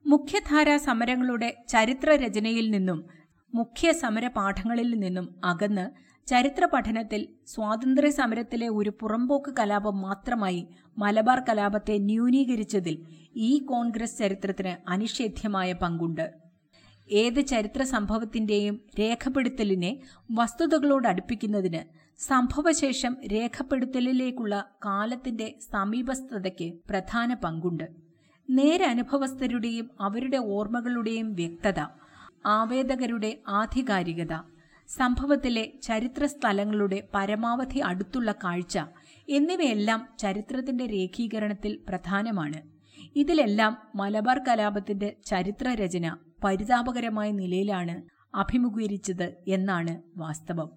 മുഖ്യധാരാ 0.06 0.76
സമരങ്ങളുടെ 0.76 1.56
ചരിത്രരചനയിൽ 1.68 2.70
നിന്നും 2.70 3.04
മുഖ്യ 3.54 3.92
സമര 3.92 4.26
പാഠങ്ങളിൽ 4.26 4.98
നിന്നും 4.98 5.40
അകന്ന് 5.44 6.07
ചരിത്ര 6.28 6.68
പഠനത്തിൽ 6.72 7.28
സ്വാതന്ത്ര്യ 7.46 8.10
സമരത്തിലെ 8.10 8.68
ഒരു 8.68 8.92
പുറംപോക്ക് 9.00 9.54
കലാപം 9.58 10.00
മാത്രമായി 10.00 10.68
മലബാർ 10.98 11.40
കലാപത്തെ 11.48 11.98
ന്യൂനീകരിച്ചതിൽ 11.98 12.96
ഈ 13.36 13.58
കോൺഗ്രസ് 13.58 14.18
ചരിത്രത്തിന് 14.18 14.90
അനിഷേധ്യമായ 14.90 15.72
പങ്കുണ്ട്. 15.72 16.26
ഏത് 17.10 17.40
ചരിത്ര 17.46 17.82
സംഭവത്തിന്റെയും 17.82 18.80
രേഖപ്പെടുത്തലിനെ 18.98 19.92
വസ്തുതകളോട് 20.30 21.08
അടുപ്പിക്കുന്നതിന് 21.08 21.82
സംഭവശേഷം 22.18 23.16
രേഖപ്പെടുത്തലിലേക്കുള്ള 23.32 24.64
കാലത്തിന്റെ 24.84 25.54
സമീപസ്ഥതയ്ക്ക് 25.72 26.68
പ്രധാന 26.90 27.34
പങ്കുണ്ട്. 27.34 27.86
നേരനുഭവസ്ഥരുടെയും 28.50 29.90
അവരുടെ 30.00 30.36
ഓർമ്മകളുടെയും 30.36 31.34
വ്യക്തത 31.34 31.80
ആവേദകരുടെ 32.46 33.38
ആധികാരികത 33.48 34.34
സംഭവത്തിലെ 34.88 35.72
ചരിത്ര 35.82 36.26
സ്ഥലങ്ങളുടെ 36.26 37.08
പരമാവധി 37.14 37.78
അടുത്തുള്ള 37.78 38.32
കാഴ്ച 38.32 38.78
എന്നിവയെല്ലാം 39.28 40.08
ചരിത്രത്തിന്റെ 40.18 40.86
രേഖീകരണത്തിൽ 40.86 41.78
പ്രധാനമാണ്. 41.88 42.60
ഇതിലെല്ലാം 43.16 43.76
മലബാർ 43.94 44.38
കലാപത്തിന്റെ 44.38 45.16
ചരിത്രരചന 45.26 46.16
പരിതാപകരമായ 46.44 47.30
നിലയിലാണ് 47.30 48.02
അഭിമുഖീകരിച്ചത് 48.34 49.34
എന്നാണ് 49.48 50.02
വാസ്തവം. 50.16 50.68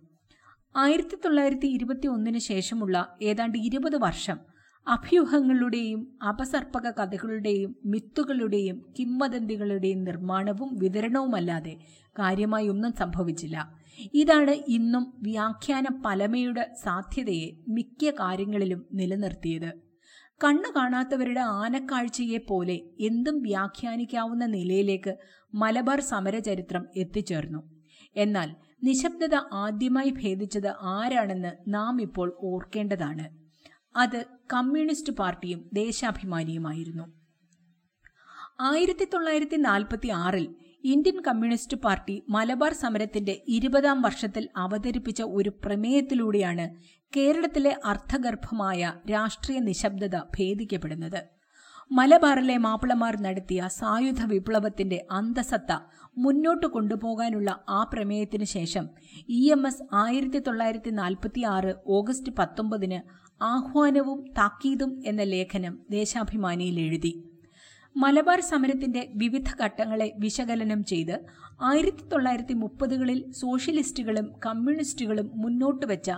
ആയിരത്തി 0.76 1.15
തൊള്ളായിരത്തി 1.15 1.65
ഇരുപത്തി 1.65 2.08
ഒന്നിന് 2.08 2.38
ശേഷമുള്ള 2.38 3.17
ഏതാണ്ട് 3.21 3.58
ഇരുപത് 3.58 3.97
വർഷം 3.97 4.38
അഭ്യൂഹങ്ങളുടെയും 4.88 6.17
അപസർപ്പക 6.30 6.91
കഥകളുടെയും 6.91 7.76
മിത്തുകളുടെയും 7.86 8.86
കിംവദന്തികളുടെയും 9.00 10.04
നിർമ്മാണവും 10.04 10.78
വിതരണവുമല്ലാതെ 10.78 11.76
കാര്യമായി 12.19 12.67
ഒന്നും 12.67 12.91
സംഭവിച്ചില്ല. 12.91 13.81
ഇതാണ് 14.14 14.52
ഇന്നും 14.52 15.14
വ്യാഖ്യാന 15.22 16.02
പലമയുടെ 16.06 16.76
സാധ്യതയെ 16.84 17.52
മിക്ക 17.68 18.12
കാര്യങ്ങളിലും 18.12 18.86
നിലനിർത്തിയത്. 18.94 19.72
കണ്ണു 20.44 20.70
കാണാത്തവരുടെ 20.76 21.40
ആനക്കാഴ്ചയെ 21.40 22.38
പോലെ 22.38 22.82
എന്തും 23.00 23.42
വ്യാഖ്യാനിക്കാവുന്ന 23.42 24.46
നിലയിലേക്ക് 24.46 25.16
മലബാർ 25.54 26.00
സമരചരിത്രം 26.02 26.86
എത്തിച്ചേർന്നു. 26.96 27.82
എന്നാൽ 28.16 28.56
നിശബ്ദത 28.84 29.36
ആദ്യമായി 29.36 30.10
ഭേദിച്ചത് 30.10 30.68
ആരാണെന്ന് 30.68 31.52
നാം 31.68 32.02
ഇപ്പോൾ 32.02 32.38
ഓർക്കേണ്ടതാണ്. 32.40 33.42
അത് 33.96 34.26
കമ്മ്യൂണിസ്റ്റ് 34.54 35.14
പാർട്ടിയും 35.14 35.70
ദേശാഭിമാനിയുമായിരുന്നു. 35.74 37.22
ആയിരത്തി 38.62 39.08
തൊള്ളായിരത്തി 39.14 39.56
നാൽപ്പത്തി 39.56 40.10
ആറിൽ 40.10 40.56
ഇന്ത്യൻ 40.84 41.22
കമ്മ്യൂണിസ്റ്റ് 41.22 41.78
പാർട്ടി 41.78 42.24
മലബാർ 42.30 42.74
സമരത്തിന്റെ 42.74 43.44
ഇരുപതാം 43.48 44.02
വർഷത്തിൽ 44.02 44.50
അവതരിപ്പിച്ച 44.58 45.22
ഒരു 45.22 45.50
പ്രമേയത്തിലൂടെയാണ് 45.65 46.65
കേരളത്തിലെ 47.17 47.76
അർത്ഥഗർഭമായ 47.86 48.94
രാഷ്ട്രീയ 49.12 49.60
നിശബ്ദത 49.60 50.17
ഭേദിക്കപ്പെടുന്നത്. 50.17 51.22
മലബാറിലെ 51.91 52.58
മാപ്പിളമാർ 52.58 53.22
നടത്തിയ 53.22 53.67
സായുധ 53.67 54.26
വിപ്ലവത്തിന്റെ 54.26 55.06
അന്തസത്ത 55.12 55.72
മുന്നോട്ട് 56.17 56.67
കൊണ്ടുപോകാനുള്ള 56.67 57.65
ആ 57.70 57.84
പ്രമേയത്തിന് 57.94 58.44
ശേഷം 58.44 58.89
ഇ 59.30 59.52
എം 59.52 59.67
എസ് 59.67 59.84
ആയിരത്തി 59.94 60.39
തൊള്ളായിരത്തി 60.39 60.89
നാൽപ്പത്തി 60.89 61.41
ആറ് 61.41 61.76
ഓഗസ്റ്റ് 61.88 62.32
പത്തൊമ്പതിന് 62.32 63.02
ആഹ്വാനവും 63.44 64.26
താക്കീതും 64.38 65.04
എന്ന 65.06 65.24
ലേഖനം 65.24 65.80
ദേശാഭിമാനിയിൽ 65.89 66.80
എഴുതി. 66.80 67.31
മലബാർ 67.96 68.40
സമരത്തിന്റെ 68.42 69.08
വിവിധ 69.14 69.50
ഘട്ടങ്ങളെ 69.60 70.12
വിശകലനം 70.18 70.84
ചെയ്ത് 70.84 71.16
ആയിരത്തി 71.62 72.04
തൊള്ളായിരത്തി 72.04 72.54
മുപ്പതുകളിൽ 72.54 73.32
സോഷ്യലിസ്റ്റുകളും 73.34 74.28
കമ്മ്യൂണിസ്റ്റുകളും 74.46 75.32
മുന്നോട്ട് 75.36 75.86
വെച്ച 75.86 76.10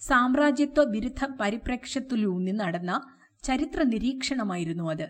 സാമ്രാജ്യത്വ 0.00 0.82
വിരുദ്ധ 0.84 1.24
പരിപ്രേക്ഷ്യത്തിലൂന്നി 1.38 2.52
നടന്ന 2.52 2.92
ചരിത്ര 3.44 3.82
നിരീക്ഷണമായിരുന്നു 3.84 4.90
അത്. 4.90 5.06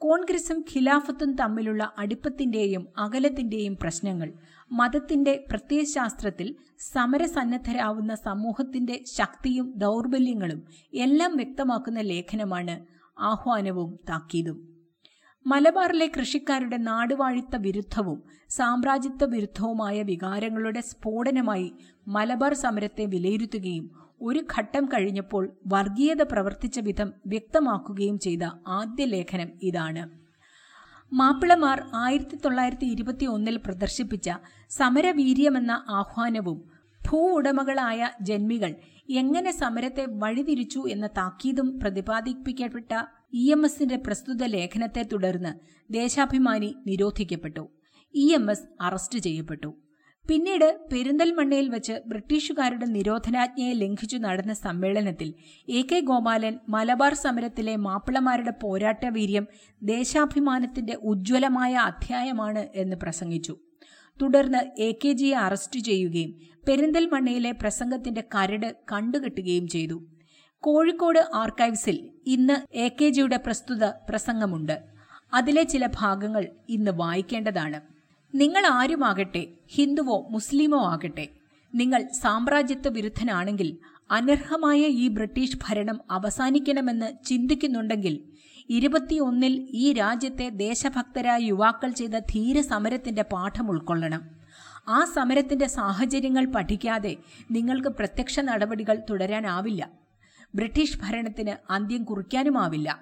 കോൺഗ്രസും 0.00 0.64
ഖിലാഫത്തും 0.70 1.30
തമ്മിലുള്ള 1.36 1.92
അടുപ്പത്തിന്റെയും 1.96 2.88
അകലത്തിന്റെയും 2.98 3.76
പ്രശ്നങ്ങൾ 3.76 4.28
മതത്തിന്റെ 4.70 5.44
പ്രത്യയശാസ്ത്രത്തിൽ 5.50 6.48
സമരസന്നദ്ധരാവുന്ന 6.92 8.14
സമൂഹത്തിന്റെ 8.24 9.04
ശക്തിയും 9.18 9.72
ദൗർബല്യങ്ങളും 9.76 10.60
എല്ലാം 10.98 11.36
വ്യക്തമാക്കുന്ന 11.36 12.00
ലേഖനമാണ് 12.02 12.76
ആഹ്വാനവും 13.16 13.98
താക്കീതും. 14.10 14.58
മലബാറിലെ 15.46 16.06
കൃഷിക്കാരുടെ 16.06 16.76
നാടുവാഴിത്ത 16.76 17.56
വിരുദ്ധവും 17.56 18.22
സാമ്രാജ്യത്വ 18.50 19.24
വിരുദ്ധവുമായ 19.24 20.02
വികാരങ്ങളുടെ 20.02 20.80
സ്ഫോടനമായി 20.80 21.72
മലബാർ 22.08 22.54
സമരത്തെ 22.54 23.04
വിലയിരുത്തുകയും 23.04 23.86
ഒരു 24.20 24.40
ഘട്ടം 24.54 24.84
കഴിഞ്ഞപ്പോൾ 24.84 25.52
വർഗീയത 25.66 26.22
പ്രവർത്തിച്ച 26.22 26.78
വിധം 26.78 27.12
വ്യക്തമാക്കുകയും 27.26 28.18
ചെയ്ത 28.18 28.44
ആദ്യ 28.68 29.04
ലേഖനം 29.04 29.50
ഇതാണ്. 29.62 30.02
മാപ്പിളമാർ 31.12 31.82
ആയിരത്തി 31.94 32.36
തൊള്ളായിരത്തി 32.36 32.86
ഇരുപത്തി 32.86 33.26
ഒന്നിൽ 33.26 33.56
പ്രദർശിപ്പിച്ച 33.56 34.28
സമരവീര്യമെന്ന 34.70 35.84
ആഹ്വാനവും 35.90 36.60
ഭൂ 37.00 37.18
ഉടമകളായ 37.32 38.10
ജന്മികൾ 38.20 38.72
എങ്ങനെ 39.14 39.50
സമരത്തെ 39.50 40.06
വഴിതിരിച്ചു 40.18 40.88
എന്ന 40.88 41.06
താക്കീതും 41.06 41.80
പ്രതിപാദിപ്പിക്കപ്പെട്ട 41.80 42.92
ഇ 43.32 43.50
എം 43.50 43.64
എസിന്റെ 43.64 43.96
പ്രസ്തുത 43.96 44.44
ലേഖനത്തെ 44.44 45.02
തുടർന്ന് 45.02 45.52
ദേശാഭിമാനി 45.92 46.74
നിരോധിക്കപ്പെട്ടു. 46.86 47.68
ഇ 48.14 48.32
എം 48.34 48.50
എസ് 48.50 48.66
അറസ്റ്റ് 48.80 49.18
ചെയ്യപ്പെട്ടു. 49.18 49.70
പിന്നീട് 50.28 50.78
പെരിന്തൽമണ്ണയിൽ 50.92 51.68
വെച്ച് 51.68 51.92
ബ്രിട്ടീഷുകാരുടെ 52.06 52.86
നിരോധനാജ്ഞയെ 52.86 53.72
ലംഘിച്ചു 53.72 54.16
നടന്ന 54.16 54.52
സമ്മേളനത്തിൽ 54.52 55.34
എ 55.68 55.82
കെ 55.82 56.00
ഗോപാലൻ 56.00 56.58
മലബാർ 56.68 57.14
സമരത്തിലെ 57.14 57.76
മാപ്പിളമാരുടെ 57.76 58.50
പോരാട്ടവീര്യം 58.62 59.46
ദേശാഭിമാനത്തിന്റെ 59.82 60.94
ഉജ്ജ്വലമായ 60.94 61.74
അധ്യായമാണ് 61.74 62.68
എന്ന് 62.74 62.96
പ്രസംഗിച്ചു. 62.96 63.56
തുടർന്ന് 64.22 64.80
എ 64.80 64.92
കെ 65.04 65.12
ജിയെ 65.12 65.36
അറസ്റ്റ് 65.36 65.80
ചെയ്യുകയും 65.80 66.32
പെരിന്തൽമണ്ണയിലെ 66.68 67.52
പ്രസംഗത്തിന്റെ 67.52 68.20
കരട് 68.34 68.76
കണ്ടുകെട്ടുകയും 68.92 69.68
ചെയ്തു. 69.68 69.98
കോഴിക്കോട് 70.64 71.20
ആർക്കൈവ്സിൽ 71.34 72.08
ഇന്ന് 72.26 72.76
എ 72.76 72.88
കെ 72.88 73.08
ജിയുടെ 73.08 73.36
പ്രസ്തുത 73.36 73.84
പ്രസംഗമുണ്ട്. 73.84 74.82
അതിലെ 75.34 75.62
ചില 75.62 75.86
ഭാഗങ്ങൾ 75.86 76.48
ഇന്ന് 76.68 76.90
വായിക്കേണ്ടതാണ്. 76.90 77.80
നിങ്ങൾ 78.34 78.66
ആരുമാകട്ടെ 78.66 79.42
ഹിന്ദുവോ 79.66 80.26
മുസ്ലിമോ 80.30 80.80
ആകട്ടെ 80.90 81.28
നിങ്ങൾ 81.74 82.08
സാമ്രാജ്യത്വ 82.22 82.88
വിരുദ്ധനാണെങ്കിൽ 82.88 83.78
അനർഹമായ 84.10 84.80
ഈ 84.80 85.08
ബ്രിട്ടീഷ് 85.08 85.58
ഭരണം 85.68 86.00
അവസാനിക്കണമെന്ന് 86.10 87.08
ചിന്തിക്കുന്നുണ്ടെങ്കിൽ 87.26 88.14
ഇരുപത്തിയൊന്നിൽ 88.70 89.54
ഈ 89.70 89.92
രാജ്യത്തെ 89.92 90.48
ദേശഭക്തരായ 90.48 91.40
യുവാക്കൾ 91.42 91.90
ചെയ്ത 91.90 92.10
ധീരസമരത്തിന്റെ 92.10 93.22
പാഠം 93.22 93.70
ഉൾക്കൊള്ളണം. 93.70 94.22
ആ 94.88 95.04
സമരത്തിന്റെ 95.04 95.66
സാഹചര്യങ്ങൾ 95.66 96.46
പഠിക്കാതെ 96.46 97.16
നിങ്ങൾക്ക് 97.50 97.88
പ്രത്യക്ഷ 97.88 98.40
നടപടികൾ 98.40 98.96
തുടരാനാവില്ല. 99.10 100.01
ബ്രിട്ടീഷ് 100.54 100.98
ഭരണത്തിന് 101.02 101.72
അന്ത്യം 101.72 102.04
കുറിക്കാനുമാവില്ല. 102.04 103.00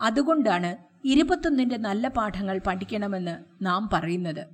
അതുകൊണ്ടാണ് 0.00 0.76
ഇരുപത്തൊന്നിന്റെ 1.04 1.76
നല്ല 1.76 2.08
പാഠങ്ങൾ 2.08 2.60
പഠിക്കണമെന്ന് 2.66 3.64
നാം 3.64 3.88
പറയുന്നത്. 3.92 4.46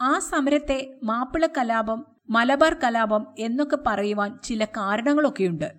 ആ 0.00 0.18
സമരത്തെ 0.18 0.94
മാപ്പിള 1.02 1.46
കലാപം 1.46 2.06
മലബാർ 2.30 2.76
കലാപം 2.84 3.26
എന്നൊക്കെ 3.38 3.78
പറയുവാൻ 3.86 4.38
ചില 4.44 4.64
കാരണങ്ങളൊക്കെയുണ്ട്. 4.64 5.72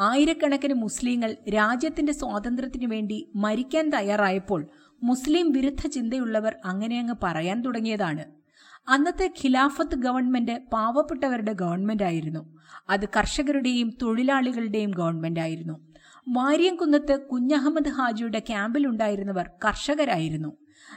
ആയിരക്കണക്കിന് 0.00 0.74
മുസ്ലിങ്ങൾ 0.74 1.36
രാജ്യത്തിന്റെ 1.48 2.12
സ്വാതന്ത്ര്യത്തിനു 2.12 2.86
വേണ്ടി 2.86 3.30
മരിക്കാൻ 3.34 3.90
തയ്യാറായപ്പോൾ 3.90 4.66
മുസ്ലിം 5.02 5.52
വിരുദ്ധ 5.52 5.86
ചിന്തയുള്ളവർ 5.86 6.56
അങ്ങനെ 6.64 6.98
അങ്ങ് 6.98 7.14
പറയാൻ 7.22 7.62
തുടങ്ങിയതാണ്. 7.62 8.43
അന്നത്തെ 8.88 9.30
ഖിലാഫത്ത് 9.44 9.96
ഗവൺമെന്റ് 9.96 10.62
പാവപ്പെട്ടവരുടെ 10.72 11.52
ഗവൺമെന്റ് 11.52 12.02
ആയിരുന്നു. 12.02 12.58
അത് 12.88 13.08
കർഷകരുടെയും 13.08 13.92
തൊഴിലാളികളുടെയും 14.02 14.90
ഗവൺമെന്റ് 14.90 15.40
ആയിരുന്നു. 15.40 15.92
വാര്യംകുന്നത്ത് 16.28 17.26
കുഞ്ഞഹമ്മദ് 17.26 17.88
ഹാജിയുടെ 17.88 18.38
ക്യാമ്പിലുണ്ടായിരുന്നവർ 18.38 19.50
കർഷകരായിരുന്നു. 19.64 20.56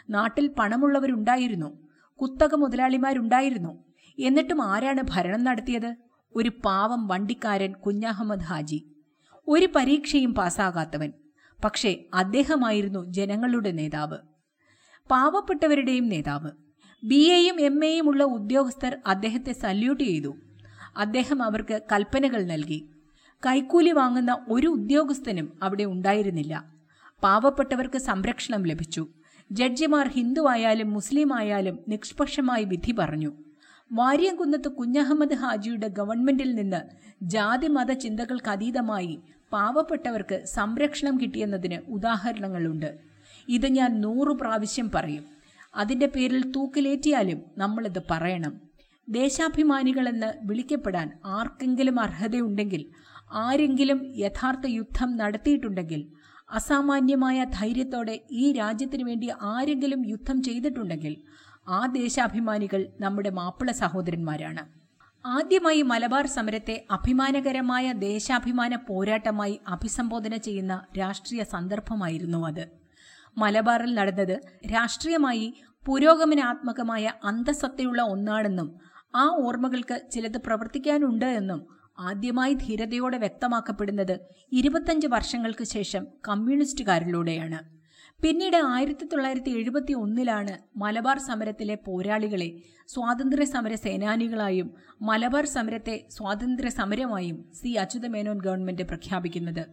നാട്ടിൽ 0.10 0.48
പണമുള്ളവരുണ്ടായിരുന്നു. 0.60 1.88
കുത്തക 2.22 2.56
മുതലാളിമാരുണ്ടായിരുന്നു. 2.56 3.84
എന്നിട്ടും 4.20 4.62
ആരാണ് 4.62 5.04
ഭരണം 5.10 5.44
നടത്തിയത്? 5.44 5.96
ഒരു 6.36 6.52
പാവം 6.66 7.08
വണ്ടിക്കാരൻ 7.08 7.74
കുഞ്ഞഹമ്മദ് 7.74 8.40
ഹാജി. 8.40 8.92
ഒരു 9.48 9.68
പരീക്ഷയും 9.76 10.36
പാസ്സാകാത്തവൻ. 10.36 11.14
പക്ഷേ 11.66 12.06
അദ്ദേഹമായിരുന്നു 12.14 13.06
ജനങ്ങളുടെ 13.06 13.72
നേതാവ്. 13.72 14.18
പാവപ്പെട്ടവരുടെയും 15.12 16.10
നേതാവ്. 16.10 16.67
ബി 17.08 17.16
എയും 17.16 17.62
എം 17.62 17.86
എയും 17.86 18.08
ഉള്ള 18.08 18.24
ഉദ്യോഗസ്ഥർ 18.24 18.98
അദ്ദേഹത്തെ 19.08 19.52
സല്യൂട്ട് 19.52 20.04
ചെയ്തു. 20.04 20.36
അദ്ദേഹം 20.98 21.44
അവർക്ക് 21.44 21.82
കൽപ്പനകൾ 21.92 22.44
നൽകി. 22.44 22.90
കൈക്കൂലി 23.46 23.92
വാങ്ങുന്ന 23.92 24.38
ഒരു 24.50 24.68
ഉദ്യോഗസ്ഥനും 24.68 25.54
അവിടെ 25.64 25.84
ഉണ്ടായിരുന്നില്ല. 25.84 26.66
പാവപ്പെട്ടവർക്ക് 27.24 27.98
സംരക്ഷണം 27.98 28.64
ലഭിച്ചു. 28.64 29.08
ജഡ്ജിമാർ 29.52 30.08
ഹിന്ദു 30.08 30.48
ആയാലും 30.50 30.92
മുസ്ലിം 30.92 31.38
ആയാലും 31.38 31.80
നിഷ്പക്ഷമായി 31.88 32.64
വിധി 32.64 32.96
പറഞ്ഞു. 33.00 33.32
വാര്യംകുന്നത്ത് 33.92 34.70
കുഞ്ഞഹമ്മദ് 34.70 35.34
ഹാജിയുടെ 35.34 35.88
ഗവൺമെന്റിൽ 35.88 36.56
നിന്ന് 36.56 36.82
ജാതി 37.22 37.68
മത 37.68 37.92
ചിന്തകൾക്ക് 37.92 38.50
അതീതമായി 38.50 39.20
പാവപ്പെട്ടവർക്ക് 39.54 40.46
സംരക്ഷണം 40.46 41.18
കിട്ടിയെന്നതിന് 41.22 41.92
ഉദാഹരണങ്ങളുണ്ട്. 41.92 42.98
ഇത് 43.48 43.68
ഞാൻ 43.68 44.02
നൂറു 44.02 44.38
പ്രാവശ്യം 44.42 44.92
പറയും. 44.96 45.37
അതിന്റെ 45.78 46.06
പേരിൽ 46.06 46.52
തൂക്കിലേറ്റിയാലും 46.52 47.40
നമ്മളിത് 47.58 48.02
പറയണം. 48.12 48.54
ദേശാഭിമാനികളെന്ന് 49.10 50.34
വിളിക്കപ്പെടാൻ 50.42 51.08
ആർക്കെങ്കിലും 51.26 52.00
അർഹതയുണ്ടെങ്കിൽ 52.00 52.86
ആരെങ്കിലും 53.34 54.00
യഥാർത്ഥ 54.18 54.68
യുദ്ധം 54.68 55.18
നടത്തിയിട്ടുണ്ടെങ്കിൽ 55.18 56.02
അസാമാന്യമായ 56.50 57.44
ധൈര്യത്തോടെ 57.44 58.20
ഈ 58.32 58.52
രാജ്യത്തിനു 58.52 59.04
വേണ്ടി 59.04 59.30
ആരെങ്കിലും 59.42 60.10
യുദ്ധം 60.10 60.44
ചെയ്തിട്ടുണ്ടെങ്കിൽ 60.44 61.16
ആ 61.68 61.86
ദേശാഭിമാനികൾ 61.86 62.82
നമ്മുടെ 63.00 63.30
മാപ്പിള 63.30 63.72
സഹോദരന്മാരാണ്. 63.72 64.64
ആദ്യമായി 65.26 65.82
മലബാർ 65.82 66.26
സമരത്തെ 66.28 66.76
അഭിമാനകരമായ 66.92 67.94
ദേശാഭിമാന 67.94 68.76
പോരാട്ടമായി 68.76 69.60
അഭിസംബോധന 69.68 70.36
ചെയ്യുന്ന 70.38 70.74
രാഷ്ട്രീയ 71.00 71.44
സന്ദർഭമായിരുന്നു 71.44 72.48
അത്. 72.48 72.64
മലബാറിൽ 73.38 73.94
നടന്നത് 73.94 74.42
രാഷ്ട്രീയമായി 74.74 75.54
പുരോഗമനാത്മകമായ 75.88 77.12
അന്തസത്തയുള്ള 77.24 78.02
ഒന്നാണെന്നും 78.02 78.80
ആ 79.16 79.26
ഓർമ്മകൾക്ക് 79.28 80.12
ചിലത് 80.12 80.38
പ്രവർത്തിക്കാനുണ്ട് 80.38 81.26
എന്നും 81.26 81.68
ആദ്യമായി 82.00 82.54
ധീരതയോടെ 82.54 83.18
വ്യക്തമാക്കപ്പെടുന്നത് 83.18 84.20
ഇരുപത്തഞ്ച് 84.52 85.08
വർഷങ്ങൾക്ക് 85.08 85.64
ശേഷം 85.64 86.08
കമ്മ്യൂണിസ്റ്റുകാരിലൂടെയാണ്. 86.28 87.60
പിന്നീട് 88.24 88.58
ആയിരത്തി 88.66 89.06
തൊള്ളായിരത്തി 89.06 89.50
എഴുപത്തി 89.50 89.94
ഒന്നിലാണ് 89.94 90.58
മലബാർ 90.78 91.18
സമരത്തിലെ 91.20 91.76
പോരാളികളെ 91.76 92.62
സ്വാതന്ത്ര്യ 92.88 93.46
സമര 93.46 93.76
സേനാനികളായും 93.76 94.74
മലബാർ 95.02 95.46
സമരത്തെ 95.46 96.06
സ്വാതന്ത്ര്യ 96.10 96.70
സമരമായും 96.70 97.52
സി. 97.54 97.70
അച്യുതമേനോൻ 97.70 98.38
ഗവൺമെന്റ് 98.38 98.84
പ്രഖ്യാപിക്കുന്നത്. 98.84 99.66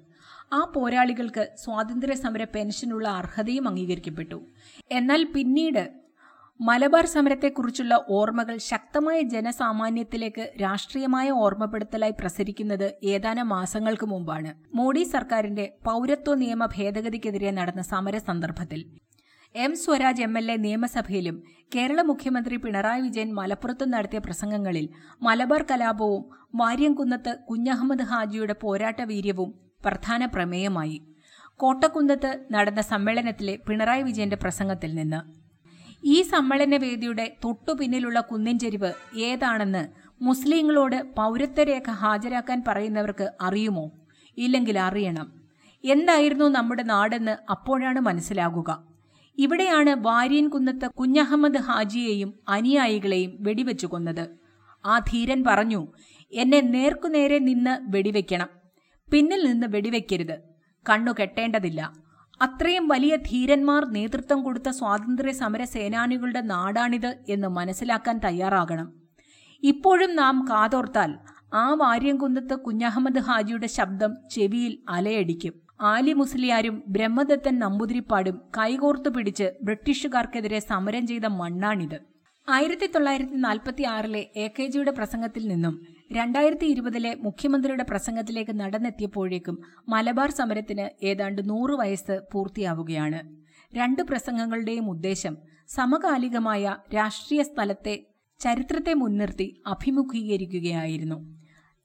ആ 0.53 0.72
പോരാളികൾക്ക് 0.77 1.48
സ്വാതന്ത്ര്യ 1.57 2.14
സമര 2.14 2.44
പെൻഷനുള്ള 2.44 3.09
അർഹതയും 3.09 3.68
അംഗീകരിക്കപ്പെട്ടു. 3.68 4.46
എന്നാൽ 4.90 5.24
പിന്നീട് 5.24 6.04
മലബാർ 6.61 7.07
സമരത്തെക്കുറിച്ചുള്ള 7.07 7.95
ഓർമ്മകൾ 8.09 8.57
ശക്തമായ 8.57 9.21
ജനസാമാന്യത്തിലേക്ക് 9.23 10.45
രാഷ്ട്രീയമായ 10.61 11.31
ഓർമ്മപ്പെടുത്തലായി 11.45 12.14
പ്രസരിക്കുന്നത് 12.21 12.85
ഏതാനും 13.05 13.49
മാസങ്ങൾക്ക് 13.49 14.07
മുമ്പാണ്. 14.07 14.51
മോഡി 14.75 15.03
സർക്കാരിന്റെ 15.03 15.64
പൌരത്വ 15.85 16.35
നിയമ 16.35 16.67
ഭേദഗതിക്കെതിരെ 16.67 17.51
നടന്ന 17.51 17.83
സമര 17.83 18.19
സന്ദർഭത്തിൽ 18.19 18.81
M 19.55 19.77
Swaraj 19.77 20.23
M 20.23 20.38
L 20.38 20.53
A 20.53 20.57
നിയമസഭയിലും 20.57 21.37
Kerala 21.75 22.01
മുഖ്യമന്ത്രി 22.03 22.57
പിണറായി 22.57 23.01
വിജയൻ 23.01 23.35
മലപ്പുറത്തും 23.35 23.90
നടത്തിയ 23.90 24.19
പ്രസംഗങ്ങളിൽ 24.19 24.88
മലബാർ 25.23 25.62
കലാപവും 25.71 26.25
വാര്യംകുന്നത്ത് 26.55 27.37
കുഞ്ഞഹമ്മദ് 27.51 28.03
ഹാജിയുടെ 28.03 28.57
പോരാട്ട 28.62 29.01
വീര്യവും 29.03 29.51
പ്രധാന 29.85 30.25
പ്രമേയമായി. 30.25 30.99
കോട്ടക്കുന്നത്ത് 31.61 32.31
നടന്ന 32.53 32.81
സമ്മേളനത്തിലെ 32.81 33.55
പിണറായി 33.69 34.03
വിജയന്റെ 34.03 34.37
പ്രസംഗത്തിൽ 34.37 34.95
നിന്ന് 34.95 35.21
ഈ 36.05 36.23
സമ്മേളന 36.23 36.77
വേദിയുടെ 36.77 37.37
തൊട്ടു 37.45 37.73
പിന്നിലുള്ള 37.73 38.21
കുന്നിൻ 38.21 38.59
ചെരിവ് 38.59 39.19
ഏതാണെന്ന് 39.19 39.88
മുസ്ലിങ്ങളോട് 40.23 41.03
പൗരത്വരേഖ 41.17 41.90
ഹാജരാക്കാൻ 41.90 42.62
പറയുന്നവർക്ക് 42.69 43.31
അറിയുമോ? 43.40 43.90
ഇല്ലെങ്കിൽ 44.37 44.79
അറിയണം. 44.79 45.33
എന്തായിരുന്നു 45.85 46.45
നമ്മുടെ 46.45 46.83
നാടെന്ന് 46.83 47.51
അപ്പോഴാണ് 47.51 48.01
മനസ്സിലാകുക. 48.01 48.85
ഇവിടെയാണ് 49.38 49.90
വാര്യൻ 49.90 50.49
കുന്നത്ത് 50.49 50.88
കുഞ്ഞഹമ്മദ് 50.88 51.59
ഹാജിയെയും 51.59 52.35
അനുയായികളെയും 52.49 53.37
വെടിവെച്ചു 53.40 53.87
കൊന്നത്. 53.87 54.29
ആ 54.87 54.99
ധീരൻ 54.99 55.45
പറഞ്ഞു 55.47 55.88
എന്നെ 56.33 56.61
നേർക്കുനേരെ 56.61 57.38
നിന്ന് 57.38 57.79
വെടിവെക്കണം. 57.83 58.49
പിന്നിൽ 59.11 59.47
നിന്ന് 59.47 59.67
വെടിവെക്കരുത്. 59.71 60.38
കണ്ണു 60.90 61.12
കെട്ടേണ്ടതില്ല. 61.21 62.04
അത്രയും 62.42 62.88
വലിയ 62.88 63.16
ധീരന്മാർ 63.16 63.85
നേതൃത്വം 63.85 64.42
കൊടുത്ത 64.42 64.68
സ്വാതന്ത്ര്യ 64.68 65.33
സമര 65.33 65.64
സേനാനികളുടെ 65.64 66.40
നാടാണിത് 66.40 67.18
എന്ന് 67.29 67.49
മനസ്സിലാക്കാൻ 67.49 68.18
തയ്യാറാകണം. 68.18 68.92
ഇപ്പോഴും 69.62 70.16
നാം 70.16 70.47
കാതോർത്താൽ 70.51 71.18
ആ 71.55 71.75
വാര്യംകുന്നത്ത് 71.75 72.55
കുഞ്ഞഹമ്മദ് 72.57 73.18
ഹാജിയുടെ 73.18 73.66
ശബ്ദം 73.66 74.16
ചെവിയിൽ 74.31 74.79
അലയടിക്കും. 74.88 75.53
ആലി 75.81 76.12
മുസ്ലിയാരും 76.12 76.83
ബ്രഹ്മദത്തൻ 76.88 77.59
നമ്പൂതിരിപ്പാടും 77.59 78.40
കൈകോർത്തു 78.59 79.09
പിടിച്ച് 79.09 79.51
ബ്രിട്ടീഷുകാർക്കെതിരെ 79.62 80.59
സമരം 80.59 81.07
ചെയ്ത 81.07 81.25
മണ്ണാണിത്. 81.25 82.01
ആയിരത്തി 82.49 82.87
തൊള്ളായിരത്തി 82.87 83.33
നാൽപ്പത്തി 83.35 83.83
ആറിലെ 83.83 84.27
എ 84.37 84.49
കെ 84.59 84.66
ജിയുടെ 84.66 84.90
പ്രസംഗത്തിൽ 84.90 85.49
നിന്നും 85.49 85.81
രണ്ടായിരത്തി 86.12 86.67
ഇരുപതിലെ 86.67 87.14
മുഖ്യമന്ത്രിയുടെ 87.14 87.83
പ്രസംഗത്തിലേക്ക് 87.83 88.61
നടന്നെത്തിയപ്പോഴേക്കും 88.61 89.59
മലബാർ 89.88 90.31
സമരത്തിന് 90.31 91.05
ഏതാണ്ട് 91.05 91.49
നൂറ് 91.49 91.71
വയസ്സ് 91.71 92.21
പൂർത്തിയാവുകയാണ്. 92.33 93.21
രണ്ട് 93.77 94.03
പ്രസംഗങ്ങളുടെയും 94.03 94.90
ഉദ്ദേശം 94.90 95.37
സമകാലികമായ 95.69 96.77
രാഷ്ട്രീയ 96.95 97.43
സ്ഥലത്തെ 97.43 98.07
ചരിത്രത്തെ 98.40 98.95
മുൻനിർത്തി 98.95 99.62
അഭിമുഖീകരിക്കുകയായിരുന്നു. 99.67 101.38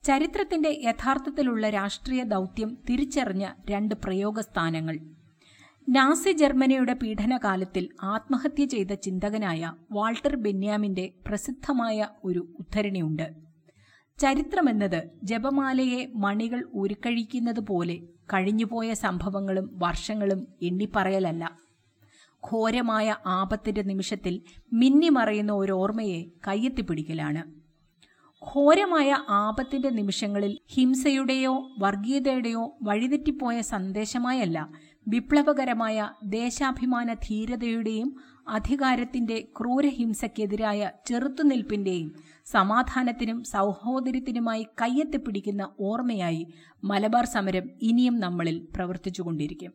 ചരിത്രത്തിന്റെ 0.06 0.70
യഥാർത്ഥത്തിലുള്ള 0.84 1.70
രാഷ്ട്രീയ 1.70 2.24
ദൗത്യം 2.24 2.78
തിരിച്ചറിഞ്ഞ 2.90 3.48
രണ്ട് 3.70 3.96
പ്രയോഗസ്ഥാനങ്ങൾ. 3.96 5.00
നാസി 5.90 6.32
ജർമ്മനിയുടെ 6.32 6.94
പീഡനകാലത്തിൽ 6.94 7.90
ആത്മഹത്യ 8.04 8.66
ചെയ്ത 8.66 8.94
ചിന്തകനായ 8.94 9.74
വാൾട്ടർ 9.92 10.36
ബെന്യാമിന്റെ 10.36 11.14
പ്രസിദ്ധമായ 11.28 12.08
ഒരു 12.24 12.48
ഉദ്ധരണിയുണ്ട്. 12.60 13.49
ചരിത്രമെന്നത് 14.20 15.00
ജപമാലയെ 15.24 16.12
മണികൾ 16.16 16.62
ഉരുക്കഴിക്കുന്നത് 16.74 17.60
പോലെ 17.60 17.98
കഴിഞ്ഞുപോയ 18.34 18.94
സംഭവങ്ങളും 18.94 19.80
വർഷങ്ങളും 19.84 20.48
എണ്ണിപ്പറയലല്ല. 20.62 21.44
ഘോരമായ 22.44 23.16
ആപത്തിന്റെ 23.26 23.82
നിമിഷത്തിൽ 23.82 24.42
മിന്നിമറയുന്ന 24.74 25.52
ഒരു 25.54 25.72
ഓർമ്മയെ 25.72 26.20
കയ്യെത്തിപ്പിടിക്കലാണ്. 26.48 27.42
ഘോരമായ 28.42 29.10
ആപത്തിന്റെ 29.28 29.90
നിമിഷങ്ങളിൽ 29.90 30.60
ഹിംസയുടെയോ 30.74 31.54
വർഗീയതയുടെയോ 31.80 32.78
വഴിതെറ്റിപ്പോയ 32.84 33.62
സന്ദേശമായല്ല 33.62 34.60
വിപ്ലവകരമായ 35.08 35.98
ദേശാഭിമാന 36.24 37.14
ധീരതയുടെയും 37.14 38.10
അധികാരത്തിന്റെ 38.48 39.48
ക്രൂരഹിംസക്കെതിരായ 39.58 40.92
ചെറുത്തുനിൽപ്പിന്റെയും 41.08 42.10
സമാധാനത്തിനും 42.52 43.44
സൗഹോദര്യത്തിനുമായി 43.44 44.64
കയ്യെത്തിപ്പിടിക്കുന്ന 44.82 45.64
ഓർമ്മയായി 45.80 46.44
മലബാർ 46.84 47.26
സമരം 47.26 47.66
ഇനിയും 47.82 48.16
നമ്മളിൽ 48.20 48.58
പ്രവർത്തിച്ചുകൊണ്ടിരിക്കും. 48.76 49.74